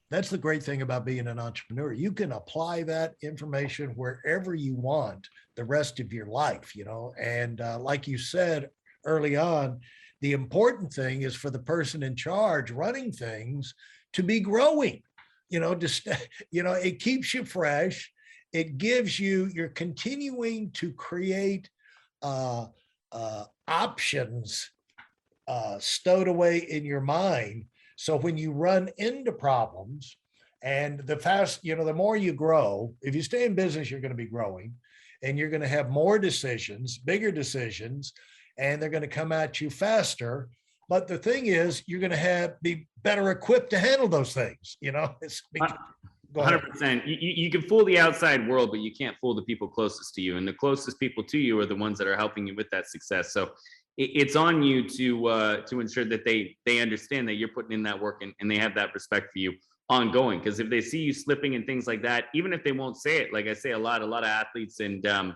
that's 0.10 0.30
the 0.30 0.38
great 0.38 0.64
thing 0.64 0.82
about 0.82 1.06
being 1.06 1.28
an 1.28 1.38
entrepreneur. 1.38 1.92
You 1.92 2.14
can 2.14 2.32
apply 2.32 2.84
that 2.84 3.16
information 3.22 3.90
wherever 3.92 4.56
you 4.56 4.74
want 4.74 5.28
the 5.58 5.66
rest 5.66 6.00
of 6.00 6.14
your 6.14 6.28
life 6.28 6.76
you 6.76 6.86
know? 6.86 7.14
And 7.22 7.62
uh, 7.62 7.80
like 7.80 8.08
you 8.08 8.18
said 8.18 8.70
early 9.06 9.36
on 9.36 9.80
the 10.22 10.34
important 10.34 10.92
thing 10.92 11.22
is 11.22 11.36
for 11.36 11.50
the 11.50 11.60
person 11.60 12.04
in 12.04 12.16
charge 12.16 12.72
running 12.72 13.12
things 13.12 13.74
to 14.14 14.24
be 14.24 14.40
growing 14.40 15.02
you 15.50 15.60
know 15.60 15.76
just 15.76 16.08
you 16.52 16.64
know 16.64 16.74
it 16.74 17.00
keeps 17.00 17.34
you 17.34 17.44
fresh 17.44 18.12
it 18.54 18.78
gives 18.78 19.20
you 19.20 19.50
you're 19.54 19.70
continuing 19.70 20.72
to 20.72 20.92
create 20.94 21.70
uh, 22.22 22.66
uh, 23.12 23.44
options 23.68 24.72
uh, 25.48 25.78
stowed 25.80 26.28
away 26.28 26.58
in 26.58 26.86
your 26.86 27.02
mind 27.02 27.66
so 27.96 28.16
when 28.18 28.38
you 28.38 28.52
run 28.52 28.90
into 28.98 29.32
problems 29.32 30.18
and 30.64 31.00
the 31.02 31.18
fast 31.18 31.64
you 31.64 31.76
know 31.76 31.86
the 31.86 31.94
more 31.94 32.18
you 32.18 32.34
grow 32.34 32.94
if 33.02 33.16
you 33.16 33.22
stay 33.22 33.46
in 33.46 33.56
business 33.56 33.90
you're 33.90 34.02
going 34.02 34.12
to 34.12 34.16
be 34.16 34.26
growing 34.26 34.74
and 35.24 35.38
you're 35.38 35.50
going 35.50 35.62
to 35.62 35.68
have 35.68 35.90
more 35.90 36.20
decisions 36.20 36.98
bigger 36.98 37.32
decisions 37.32 38.14
and 38.58 38.82
they're 38.82 38.90
going 38.90 39.02
to 39.02 39.08
come 39.08 39.32
at 39.32 39.62
you 39.62 39.70
faster. 39.70 40.50
But 40.90 41.08
the 41.08 41.18
thing 41.18 41.48
is, 41.48 41.84
you're 41.86 42.00
going 42.00 42.12
to 42.12 42.18
have 42.18 42.56
be 42.62 42.88
better 43.08 43.32
equipped 43.32 43.70
to 43.70 43.80
handle 43.80 44.10
those 44.10 44.34
things. 44.34 44.78
You 44.82 44.92
know, 44.92 45.16
it's 45.22 45.42
100%. 46.36 47.08
You, 47.08 47.16
you 47.20 47.34
you 47.44 47.50
can 47.50 47.62
fool 47.62 47.86
the 47.86 47.98
outside 47.98 48.48
world, 48.48 48.70
but 48.72 48.82
you 48.82 48.92
can't 48.94 49.16
fool 49.22 49.34
the 49.34 49.44
people 49.44 49.68
closest 49.68 50.14
to 50.16 50.22
you. 50.22 50.36
And 50.38 50.46
the 50.48 50.54
closest 50.54 51.00
people 51.00 51.24
to 51.24 51.38
you 51.38 51.58
are 51.60 51.66
the 51.66 51.76
ones 51.76 51.98
that 52.00 52.08
are 52.08 52.18
helping 52.18 52.46
you 52.48 52.56
with 52.56 52.70
that 52.72 52.88
success. 52.88 53.32
So 53.32 53.44
it, 53.98 54.10
it's 54.22 54.36
on 54.36 54.62
you 54.62 54.88
to 54.90 55.28
uh, 55.28 55.56
to 55.68 55.80
ensure 55.80 56.06
that 56.06 56.26
they 56.26 56.58
they 56.66 56.80
understand 56.82 57.28
that 57.30 57.36
you're 57.36 57.56
putting 57.58 57.72
in 57.72 57.84
that 57.84 58.00
work 58.00 58.18
and, 58.22 58.34
and 58.40 58.52
they 58.52 58.58
have 58.58 58.76
that 58.76 58.94
respect 58.94 59.28
for 59.32 59.40
you 59.40 59.54
ongoing. 59.90 60.40
Because 60.40 60.60
if 60.60 60.70
they 60.70 60.82
see 60.82 61.00
you 61.00 61.14
slipping 61.14 61.56
and 61.56 61.66
things 61.66 61.88
like 61.88 62.02
that, 62.04 62.26
even 62.34 62.52
if 62.52 62.62
they 62.66 62.74
won't 62.74 62.98
say 62.98 63.20
it, 63.22 63.32
like 63.32 63.48
I 63.48 63.54
say 63.54 63.72
a 63.72 63.80
lot, 63.80 64.02
a 64.02 64.06
lot 64.06 64.24
of 64.24 64.30
athletes 64.30 64.82
and 64.82 65.08
um, 65.08 65.36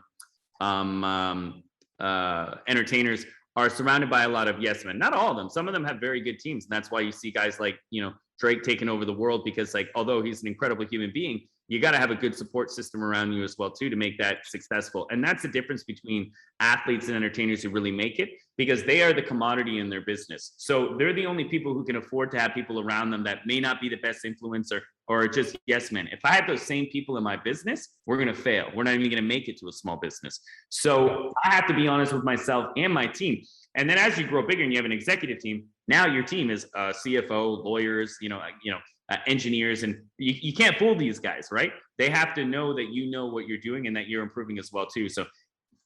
um, 0.59 1.03
um, 1.05 1.63
uh, 2.01 2.55
entertainers 2.67 3.25
are 3.55 3.69
surrounded 3.69 4.09
by 4.09 4.23
a 4.23 4.29
lot 4.29 4.47
of 4.47 4.61
yes 4.61 4.85
men. 4.85 4.97
Not 4.97 5.13
all 5.13 5.31
of 5.31 5.37
them. 5.37 5.49
Some 5.49 5.67
of 5.67 5.73
them 5.73 5.83
have 5.83 5.99
very 5.99 6.21
good 6.21 6.39
teams, 6.39 6.65
and 6.65 6.71
that's 6.71 6.91
why 6.91 7.01
you 7.01 7.11
see 7.11 7.31
guys 7.31 7.59
like 7.59 7.77
you 7.89 8.01
know 8.01 8.13
Drake 8.39 8.63
taking 8.63 8.89
over 8.89 9.05
the 9.05 9.13
world 9.13 9.43
because 9.45 9.73
like 9.73 9.89
although 9.95 10.21
he's 10.21 10.41
an 10.41 10.47
incredible 10.47 10.85
human 10.85 11.11
being, 11.13 11.41
you 11.71 11.79
got 11.79 11.91
to 11.91 11.97
have 11.97 12.11
a 12.11 12.15
good 12.15 12.35
support 12.35 12.69
system 12.69 13.01
around 13.01 13.31
you 13.31 13.45
as 13.45 13.55
well 13.57 13.71
too 13.71 13.89
to 13.89 13.95
make 13.95 14.17
that 14.17 14.45
successful 14.45 15.07
and 15.09 15.23
that's 15.23 15.41
the 15.41 15.47
difference 15.47 15.85
between 15.85 16.29
athletes 16.59 17.07
and 17.07 17.15
entertainers 17.15 17.63
who 17.63 17.69
really 17.69 17.91
make 17.91 18.19
it 18.19 18.29
because 18.61 18.83
they 18.83 19.01
are 19.01 19.11
the 19.11 19.23
commodity 19.23 19.79
in 19.79 19.89
their 19.89 20.01
business. 20.01 20.53
So 20.57 20.93
they're 20.95 21.13
the 21.13 21.25
only 21.25 21.45
people 21.45 21.73
who 21.73 21.83
can 21.83 21.95
afford 21.95 22.29
to 22.29 22.39
have 22.39 22.53
people 22.53 22.79
around 22.79 23.09
them 23.09 23.23
that 23.23 23.39
may 23.47 23.59
not 23.59 23.81
be 23.81 23.89
the 23.89 23.95
best 23.95 24.19
influencer 24.23 24.81
or 25.07 25.27
just 25.27 25.57
yes 25.65 25.91
men. 25.91 26.07
If 26.11 26.19
i 26.23 26.31
had 26.31 26.47
those 26.47 26.61
same 26.61 26.85
people 26.95 27.17
in 27.17 27.23
my 27.23 27.37
business 27.37 27.89
we're 28.05 28.17
going 28.17 28.27
to 28.27 28.39
fail. 28.49 28.67
We're 28.75 28.83
not 28.83 28.93
even 28.93 29.09
going 29.09 29.23
to 29.23 29.33
make 29.35 29.47
it 29.49 29.57
to 29.61 29.67
a 29.67 29.71
small 29.71 29.97
business. 29.97 30.41
So 30.69 31.33
i 31.43 31.55
have 31.55 31.65
to 31.69 31.73
be 31.73 31.87
honest 31.87 32.13
with 32.13 32.23
myself 32.23 32.67
and 32.77 32.93
my 32.93 33.07
team. 33.07 33.43
And 33.73 33.89
then 33.89 33.97
as 33.97 34.15
you 34.19 34.27
grow 34.27 34.45
bigger 34.45 34.61
and 34.61 34.71
you 34.71 34.77
have 34.77 34.85
an 34.85 34.91
executive 34.91 35.39
team 35.39 35.63
now 35.87 36.05
your 36.05 36.23
team 36.23 36.51
is 36.51 36.67
uh, 36.75 36.93
cfo 37.01 37.63
lawyers 37.63 38.15
you 38.21 38.29
know 38.29 38.39
you 38.63 38.71
know 38.71 38.81
uh, 39.11 39.17
engineers 39.25 39.81
and 39.81 39.93
you, 40.19 40.35
you 40.39 40.53
can't 40.53 40.77
fool 40.77 40.95
these 40.95 41.17
guys 41.17 41.47
right? 41.51 41.71
They 41.97 42.09
have 42.11 42.35
to 42.35 42.45
know 42.45 42.75
that 42.75 42.89
you 42.95 43.09
know 43.09 43.25
what 43.25 43.47
you're 43.47 43.63
doing 43.69 43.87
and 43.87 43.95
that 43.97 44.07
you're 44.07 44.23
improving 44.23 44.59
as 44.59 44.69
well 44.71 44.85
too. 44.85 45.09
So 45.09 45.25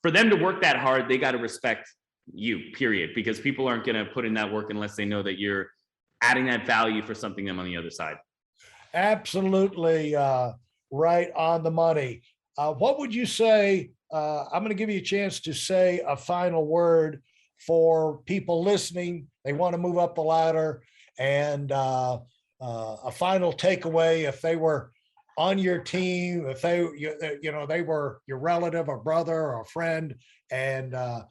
for 0.01 0.11
them 0.11 0.29
to 0.29 0.35
work 0.35 0.61
that 0.61 0.75
hard 0.75 1.07
they 1.09 1.17
got 1.17 1.31
to 1.31 1.37
respect 1.37 1.85
you 2.33 2.71
period 2.73 3.11
because 3.13 3.39
people 3.39 3.67
aren't 3.67 3.85
going 3.85 3.95
to 3.95 4.11
put 4.11 4.25
in 4.25 4.33
that 4.33 4.51
work 4.51 4.69
unless 4.69 4.95
they 4.95 5.05
know 5.05 5.21
that 5.21 5.39
you're 5.39 5.67
adding 6.21 6.45
that 6.45 6.65
value 6.65 7.01
for 7.01 7.13
something 7.13 7.45
them 7.45 7.59
on 7.59 7.65
the 7.65 7.77
other 7.77 7.91
side 7.91 8.15
Absolutely 8.95 10.15
uh, 10.15 10.53
right 10.89 11.29
on 11.35 11.63
the 11.63 11.71
money. 11.71 12.21
Uh, 12.57 12.73
what 12.73 12.97
would 12.97 13.13
you 13.13 13.25
say? 13.25 13.91
Uh, 14.11 14.45
I'm 14.45 14.61
going 14.61 14.69
to 14.69 14.75
give 14.75 14.89
you 14.89 14.99
a 14.99 15.03
chance 15.03 15.41
to 15.41 15.53
say 15.53 16.01
a 16.07 16.15
final 16.15 16.65
word 16.65 17.21
for 17.67 18.19
people 18.19 18.63
listening. 18.63 19.27
They 19.43 19.51
want 19.51 19.73
to 19.73 19.77
move 19.77 19.97
up 19.97 20.15
the 20.15 20.21
ladder, 20.21 20.81
and 21.19 21.73
uh, 21.73 22.19
uh, 22.61 22.95
a 23.03 23.11
final 23.11 23.51
takeaway 23.51 24.23
if 24.23 24.41
they 24.41 24.55
were 24.55 24.91
on 25.37 25.59
your 25.59 25.79
team, 25.79 26.47
if 26.47 26.61
they 26.61 26.79
you, 26.79 27.13
you 27.41 27.51
know 27.51 27.65
they 27.65 27.81
were 27.81 28.21
your 28.27 28.37
relative, 28.37 28.87
a 28.87 28.95
brother, 28.95 29.51
or 29.53 29.65
friend, 29.65 30.15
and 30.51 30.93
uh, 30.93 31.23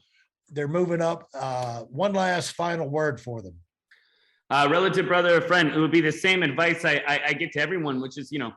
they're 0.54 0.68
moving 0.68 1.02
up. 1.02 1.28
Uh, 1.34 1.80
one 2.04 2.12
last 2.12 2.52
final 2.52 2.88
word 2.88 3.20
for 3.20 3.42
them. 3.42 3.56
uh, 4.50 4.66
relative 4.70 5.06
brother 5.08 5.32
or 5.38 5.40
friend 5.40 5.66
it 5.74 5.78
would 5.78 5.90
be 5.90 6.00
the 6.00 6.12
same 6.12 6.42
advice 6.42 6.84
I, 6.84 7.02
I 7.12 7.16
i 7.28 7.32
get 7.32 7.50
to 7.52 7.60
everyone 7.66 7.96
which 8.04 8.16
is 8.22 8.26
you 8.34 8.38
know 8.42 8.52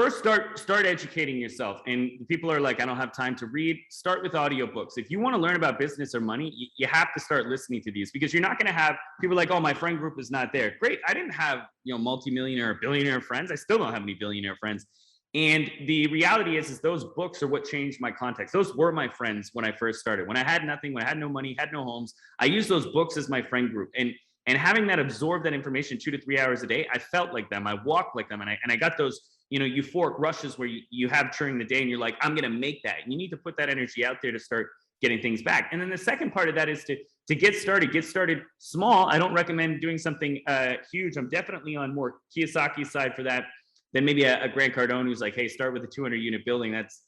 first 0.00 0.16
start 0.18 0.58
start 0.58 0.84
educating 0.86 1.36
yourself. 1.44 1.76
And 1.86 2.00
people 2.32 2.48
are 2.54 2.60
like 2.68 2.78
i 2.82 2.84
don't 2.88 2.96
have 3.04 3.12
time 3.12 3.34
to 3.42 3.46
read. 3.46 3.76
Start 4.02 4.18
with 4.24 4.32
audiobooks. 4.32 4.94
If 5.02 5.06
you 5.12 5.18
want 5.24 5.34
to 5.36 5.40
learn 5.46 5.56
about 5.62 5.78
business 5.78 6.14
or 6.16 6.20
money 6.20 6.48
you, 6.60 6.66
you 6.80 6.86
have 7.00 7.10
to 7.14 7.20
start 7.28 7.42
listening 7.54 7.80
to 7.86 7.92
these 7.96 8.08
because 8.16 8.30
you're 8.34 8.46
not 8.50 8.56
going 8.58 8.70
to 8.74 8.78
have 8.84 8.94
people 9.22 9.36
like 9.42 9.50
oh 9.56 9.60
my 9.68 9.74
friend 9.82 9.96
group 10.02 10.16
is 10.24 10.30
not 10.38 10.46
there. 10.56 10.68
Great 10.82 10.98
i 11.10 11.12
didn't 11.14 11.36
have 11.46 11.58
you 11.84 11.92
know 11.94 11.98
multimillionaire 12.10 12.70
or 12.72 12.78
billionaire 12.84 13.20
friends. 13.30 13.48
I 13.56 13.58
still 13.64 13.78
don't 13.78 13.92
have 13.96 14.02
any 14.08 14.16
billionaire 14.22 14.56
friends 14.56 14.86
and 15.34 15.70
the 15.86 16.06
reality 16.08 16.58
is 16.58 16.70
is 16.70 16.80
those 16.80 17.04
books 17.16 17.42
are 17.42 17.46
what 17.46 17.64
changed 17.64 18.00
my 18.00 18.10
context. 18.10 18.52
Those 18.52 18.76
were 18.76 18.92
my 18.92 19.08
friends 19.08 19.50
when 19.52 19.64
i 19.64 19.72
first 19.72 20.00
started. 20.00 20.28
When 20.28 20.36
i 20.36 20.44
had 20.44 20.64
nothing 20.64 20.92
when 20.92 21.02
i 21.02 21.08
had 21.08 21.18
no 21.18 21.28
money 21.28 21.56
had 21.58 21.72
no 21.72 21.84
homes 21.84 22.14
i 22.38 22.44
used 22.44 22.68
those 22.68 22.86
books 22.88 23.16
as 23.16 23.28
my 23.28 23.42
friend 23.42 23.70
group. 23.70 23.90
And 23.96 24.12
and 24.46 24.58
having 24.58 24.86
that 24.88 24.98
absorb 24.98 25.44
that 25.44 25.54
information 25.54 25.98
two 25.98 26.10
to 26.10 26.20
three 26.20 26.38
hours 26.38 26.62
a 26.62 26.66
day 26.66 26.86
i 26.92 26.98
felt 26.98 27.32
like 27.32 27.48
them. 27.50 27.66
I 27.66 27.74
walked 27.84 28.14
like 28.16 28.28
them. 28.28 28.40
And 28.40 28.50
i, 28.50 28.58
and 28.62 28.72
I 28.72 28.76
got 28.76 28.98
those 28.98 29.20
you 29.50 29.58
know 29.58 29.64
euphoric 29.64 30.18
rushes 30.18 30.58
where 30.58 30.68
you, 30.68 30.82
you 30.90 31.08
have 31.08 31.34
during 31.36 31.58
the 31.58 31.64
day 31.64 31.80
and 31.80 31.88
you're 31.88 31.98
like 31.98 32.16
i'm 32.20 32.36
to 32.36 32.48
make 32.48 32.82
that. 32.84 32.98
You 33.06 33.16
need 33.16 33.30
to 33.30 33.36
put 33.36 33.56
that 33.56 33.70
energy 33.70 34.04
out 34.04 34.16
there 34.22 34.32
to 34.32 34.38
start 34.38 34.68
getting 35.00 35.20
things 35.20 35.42
back. 35.42 35.70
And 35.72 35.80
then 35.80 35.90
the 35.90 35.98
second 35.98 36.32
part 36.32 36.48
of 36.48 36.54
that 36.54 36.68
is 36.68 36.84
to 36.84 36.96
to 37.28 37.34
get 37.34 37.54
started 37.54 37.92
get 37.92 38.04
started 38.04 38.42
small. 38.58 39.08
I 39.08 39.18
don't 39.18 39.32
recommend 39.32 39.80
doing 39.80 39.96
something 39.96 40.40
uh, 40.46 40.74
huge. 40.90 41.16
I'm 41.16 41.28
definitely 41.28 41.76
on 41.76 41.94
more 41.94 42.16
kiyosaki's 42.36 42.90
side 42.90 43.14
for 43.14 43.22
that 43.22 43.44
than 43.92 44.04
maybe 44.04 44.24
a, 44.24 44.42
a 44.44 44.48
grant 44.48 44.74
cardone 44.74 45.04
who's 45.04 45.20
like 45.20 45.34
hey 45.34 45.48
start 45.48 45.72
with 45.72 45.84
a 45.84 45.86
200 45.86 46.16
unit 46.16 46.44
building 46.44 46.72
that's 46.72 47.02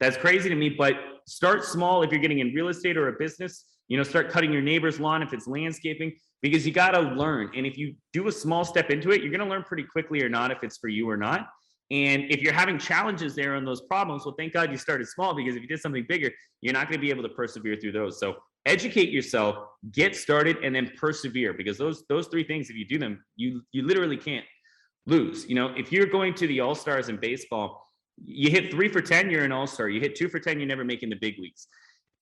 that's 0.00 0.16
crazy 0.16 0.48
to 0.48 0.54
me 0.54 0.68
but 0.68 0.94
start 1.26 1.64
small 1.64 2.02
if 2.02 2.10
you're 2.10 2.20
getting 2.20 2.40
in 2.40 2.54
real 2.54 2.68
estate 2.68 2.96
or 2.96 3.08
a 3.08 3.12
business 3.12 3.66
you 3.88 3.96
know 3.96 4.02
start 4.02 4.30
cutting 4.30 4.52
your 4.52 4.62
neighbor's 4.62 5.00
lawn 5.00 5.22
if 5.22 5.32
it's 5.32 5.46
landscaping 5.46 6.12
because 6.42 6.66
you 6.66 6.72
got 6.72 6.92
to 6.92 7.00
learn. 7.00 7.50
And 7.54 7.66
if 7.66 7.76
you 7.76 7.94
do 8.12 8.28
a 8.28 8.32
small 8.32 8.64
step 8.64 8.90
into 8.90 9.10
it, 9.10 9.22
you're 9.22 9.30
going 9.30 9.46
to 9.46 9.46
learn 9.46 9.62
pretty 9.62 9.84
quickly 9.84 10.22
or 10.22 10.28
not 10.28 10.50
if 10.50 10.58
it's 10.62 10.78
for 10.78 10.88
you 10.88 11.08
or 11.08 11.16
not. 11.16 11.48
And 11.90 12.24
if 12.30 12.40
you're 12.40 12.52
having 12.52 12.78
challenges 12.78 13.34
there 13.34 13.56
on 13.56 13.64
those 13.64 13.80
problems, 13.82 14.24
well, 14.24 14.34
thank 14.38 14.52
God 14.52 14.70
you 14.70 14.78
started 14.78 15.08
small 15.08 15.34
because 15.34 15.56
if 15.56 15.62
you 15.62 15.68
did 15.68 15.80
something 15.80 16.06
bigger, 16.08 16.30
you're 16.60 16.72
not 16.72 16.88
going 16.88 17.00
to 17.00 17.00
be 17.00 17.10
able 17.10 17.24
to 17.24 17.28
persevere 17.30 17.76
through 17.76 17.92
those. 17.92 18.20
So 18.20 18.36
educate 18.64 19.10
yourself, 19.10 19.56
get 19.90 20.14
started, 20.14 20.58
and 20.62 20.74
then 20.74 20.92
persevere 20.96 21.52
because 21.52 21.78
those 21.78 22.04
those 22.08 22.28
three 22.28 22.44
things, 22.44 22.70
if 22.70 22.76
you 22.76 22.86
do 22.86 22.98
them, 22.98 23.24
you 23.34 23.62
you 23.72 23.82
literally 23.82 24.16
can't 24.16 24.44
lose. 25.06 25.48
You 25.48 25.54
know, 25.54 25.74
if 25.76 25.92
you're 25.92 26.06
going 26.06 26.34
to 26.34 26.46
the 26.46 26.60
All 26.60 26.74
Stars 26.74 27.08
in 27.08 27.16
baseball, 27.16 27.86
you 28.22 28.50
hit 28.50 28.70
three 28.70 28.88
for 28.88 29.00
ten, 29.00 29.30
you're 29.30 29.44
an 29.44 29.52
All 29.52 29.66
Star. 29.66 29.88
You 29.88 30.00
hit 30.00 30.14
two 30.14 30.28
for 30.28 30.38
ten, 30.38 30.58
you're 30.58 30.68
never 30.68 30.84
making 30.84 31.10
the 31.10 31.16
big 31.16 31.38
leagues 31.38 31.68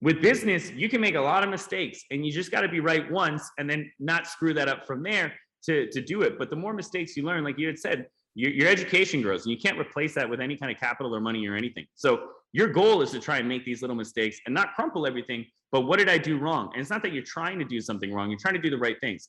with 0.00 0.22
business, 0.22 0.70
you 0.70 0.88
can 0.88 1.00
make 1.00 1.16
a 1.16 1.20
lot 1.20 1.42
of 1.42 1.50
mistakes 1.50 2.04
and 2.10 2.24
you 2.24 2.32
just 2.32 2.50
got 2.50 2.60
to 2.60 2.68
be 2.68 2.80
right 2.80 3.10
once 3.10 3.50
and 3.58 3.68
then 3.68 3.90
not 3.98 4.26
screw 4.26 4.54
that 4.54 4.68
up 4.68 4.86
from 4.86 5.02
there 5.02 5.32
to, 5.64 5.88
to 5.90 6.00
do 6.00 6.22
it. 6.22 6.38
But 6.38 6.50
the 6.50 6.56
more 6.56 6.72
mistakes 6.72 7.16
you 7.16 7.24
learn, 7.24 7.42
like 7.42 7.58
you 7.58 7.66
had 7.66 7.78
said, 7.78 8.06
your, 8.34 8.52
your 8.52 8.68
education 8.68 9.22
grows 9.22 9.44
and 9.44 9.52
you 9.52 9.58
can't 9.58 9.78
replace 9.78 10.14
that 10.14 10.28
with 10.28 10.40
any 10.40 10.56
kind 10.56 10.70
of 10.70 10.78
capital 10.78 11.14
or 11.14 11.20
money 11.20 11.46
or 11.48 11.56
anything. 11.56 11.86
So 11.96 12.28
your 12.52 12.68
goal 12.68 13.02
is 13.02 13.10
to 13.10 13.18
try 13.18 13.38
and 13.38 13.48
make 13.48 13.64
these 13.64 13.80
little 13.80 13.96
mistakes 13.96 14.38
and 14.46 14.54
not 14.54 14.74
crumple 14.74 15.06
everything. 15.06 15.44
But 15.72 15.82
what 15.82 15.98
did 15.98 16.08
I 16.08 16.16
do 16.16 16.38
wrong? 16.38 16.70
And 16.72 16.80
it's 16.80 16.90
not 16.90 17.02
that 17.02 17.12
you're 17.12 17.24
trying 17.24 17.58
to 17.58 17.64
do 17.64 17.80
something 17.80 18.12
wrong, 18.12 18.30
you're 18.30 18.38
trying 18.38 18.54
to 18.54 18.60
do 18.60 18.70
the 18.70 18.78
right 18.78 18.96
things. 19.00 19.28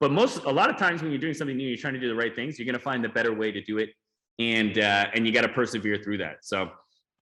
But 0.00 0.12
most, 0.12 0.44
a 0.44 0.50
lot 0.50 0.70
of 0.70 0.78
times 0.78 1.02
when 1.02 1.10
you're 1.10 1.20
doing 1.20 1.34
something 1.34 1.56
new, 1.56 1.68
you're 1.68 1.76
trying 1.76 1.94
to 1.94 2.00
do 2.00 2.08
the 2.08 2.14
right 2.14 2.34
things, 2.34 2.58
you're 2.58 2.66
going 2.66 2.78
to 2.78 2.82
find 2.82 3.04
the 3.04 3.08
better 3.08 3.34
way 3.34 3.52
to 3.52 3.62
do 3.62 3.78
it. 3.78 3.90
And, 4.38 4.78
uh, 4.78 5.06
and 5.14 5.26
you 5.26 5.32
got 5.32 5.42
to 5.42 5.48
persevere 5.48 5.98
through 6.02 6.18
that. 6.18 6.38
So 6.40 6.70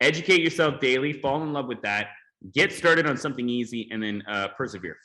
educate 0.00 0.40
yourself 0.40 0.80
daily, 0.80 1.12
fall 1.12 1.42
in 1.42 1.52
love 1.52 1.66
with 1.66 1.82
that, 1.82 2.10
get 2.54 2.72
started 2.72 3.06
on 3.06 3.16
something 3.16 3.48
easy, 3.48 3.88
and 3.90 4.00
then 4.00 4.22
uh, 4.28 4.48
persevere. 4.56 4.96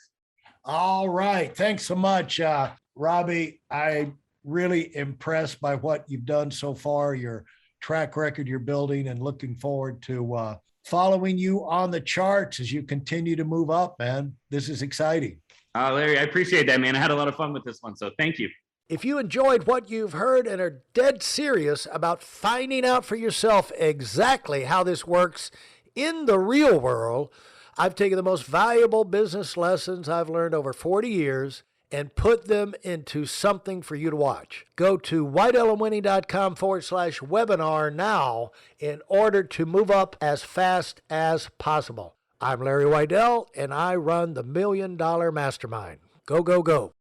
All 0.64 1.08
right. 1.08 1.54
Thanks 1.54 1.84
so 1.84 1.96
much, 1.96 2.40
uh, 2.40 2.70
Robby. 2.94 3.60
I 3.70 4.12
really 4.44 4.94
impressed 4.96 5.60
by 5.60 5.74
what 5.74 6.04
you've 6.06 6.24
done 6.24 6.50
so 6.50 6.74
far, 6.74 7.14
your 7.14 7.44
track 7.80 8.16
record 8.16 8.46
you're 8.46 8.60
building, 8.60 9.08
and 9.08 9.20
looking 9.20 9.56
forward 9.56 10.00
to 10.02 10.34
uh, 10.34 10.56
following 10.84 11.36
you 11.36 11.66
on 11.66 11.90
the 11.90 12.00
charts 12.00 12.60
as 12.60 12.72
you 12.72 12.82
continue 12.82 13.36
to 13.36 13.44
move 13.44 13.70
up, 13.70 13.98
man. 13.98 14.34
This 14.50 14.68
is 14.68 14.82
exciting. 14.82 15.40
Uh, 15.74 15.92
Larry, 15.92 16.18
I 16.18 16.22
appreciate 16.22 16.66
that, 16.68 16.80
man. 16.80 16.94
I 16.94 16.98
had 16.98 17.10
a 17.10 17.16
lot 17.16 17.28
of 17.28 17.34
fun 17.34 17.52
with 17.52 17.64
this 17.64 17.82
one. 17.82 17.96
So 17.96 18.10
thank 18.18 18.38
you. 18.38 18.48
If 18.88 19.04
you 19.04 19.18
enjoyed 19.18 19.66
what 19.66 19.90
you've 19.90 20.12
heard 20.12 20.46
and 20.46 20.60
are 20.60 20.82
dead 20.92 21.22
serious 21.22 21.88
about 21.90 22.22
finding 22.22 22.84
out 22.84 23.04
for 23.04 23.16
yourself 23.16 23.72
exactly 23.78 24.64
how 24.64 24.84
this 24.84 25.06
works 25.06 25.50
in 25.94 26.26
the 26.26 26.38
real 26.38 26.78
world, 26.78 27.30
I've 27.78 27.94
taken 27.94 28.16
the 28.16 28.22
most 28.22 28.44
valuable 28.44 29.04
business 29.04 29.56
lessons 29.56 30.08
I've 30.08 30.28
learned 30.28 30.54
over 30.54 30.72
40 30.72 31.08
years 31.08 31.62
and 31.90 32.14
put 32.14 32.46
them 32.46 32.74
into 32.82 33.24
something 33.24 33.80
for 33.80 33.94
you 33.94 34.10
to 34.10 34.16
watch. 34.16 34.66
Go 34.76 34.96
to 34.98 35.26
WeidelOnWinning.com 35.26 36.56
forward 36.56 36.84
slash 36.84 37.20
webinar 37.20 37.94
now 37.94 38.50
in 38.78 39.00
order 39.08 39.42
to 39.44 39.64
move 39.64 39.90
up 39.90 40.16
as 40.20 40.42
fast 40.42 41.00
as 41.08 41.48
possible. 41.58 42.13
I'm 42.40 42.60
Larry 42.60 42.84
Weidel, 42.84 43.46
and 43.56 43.72
I 43.72 43.94
run 43.94 44.34
the 44.34 44.42
Million 44.42 44.96
Dollar 44.96 45.30
Mastermind. 45.30 46.00
Go, 46.26 46.42
go, 46.42 46.62
go. 46.62 46.93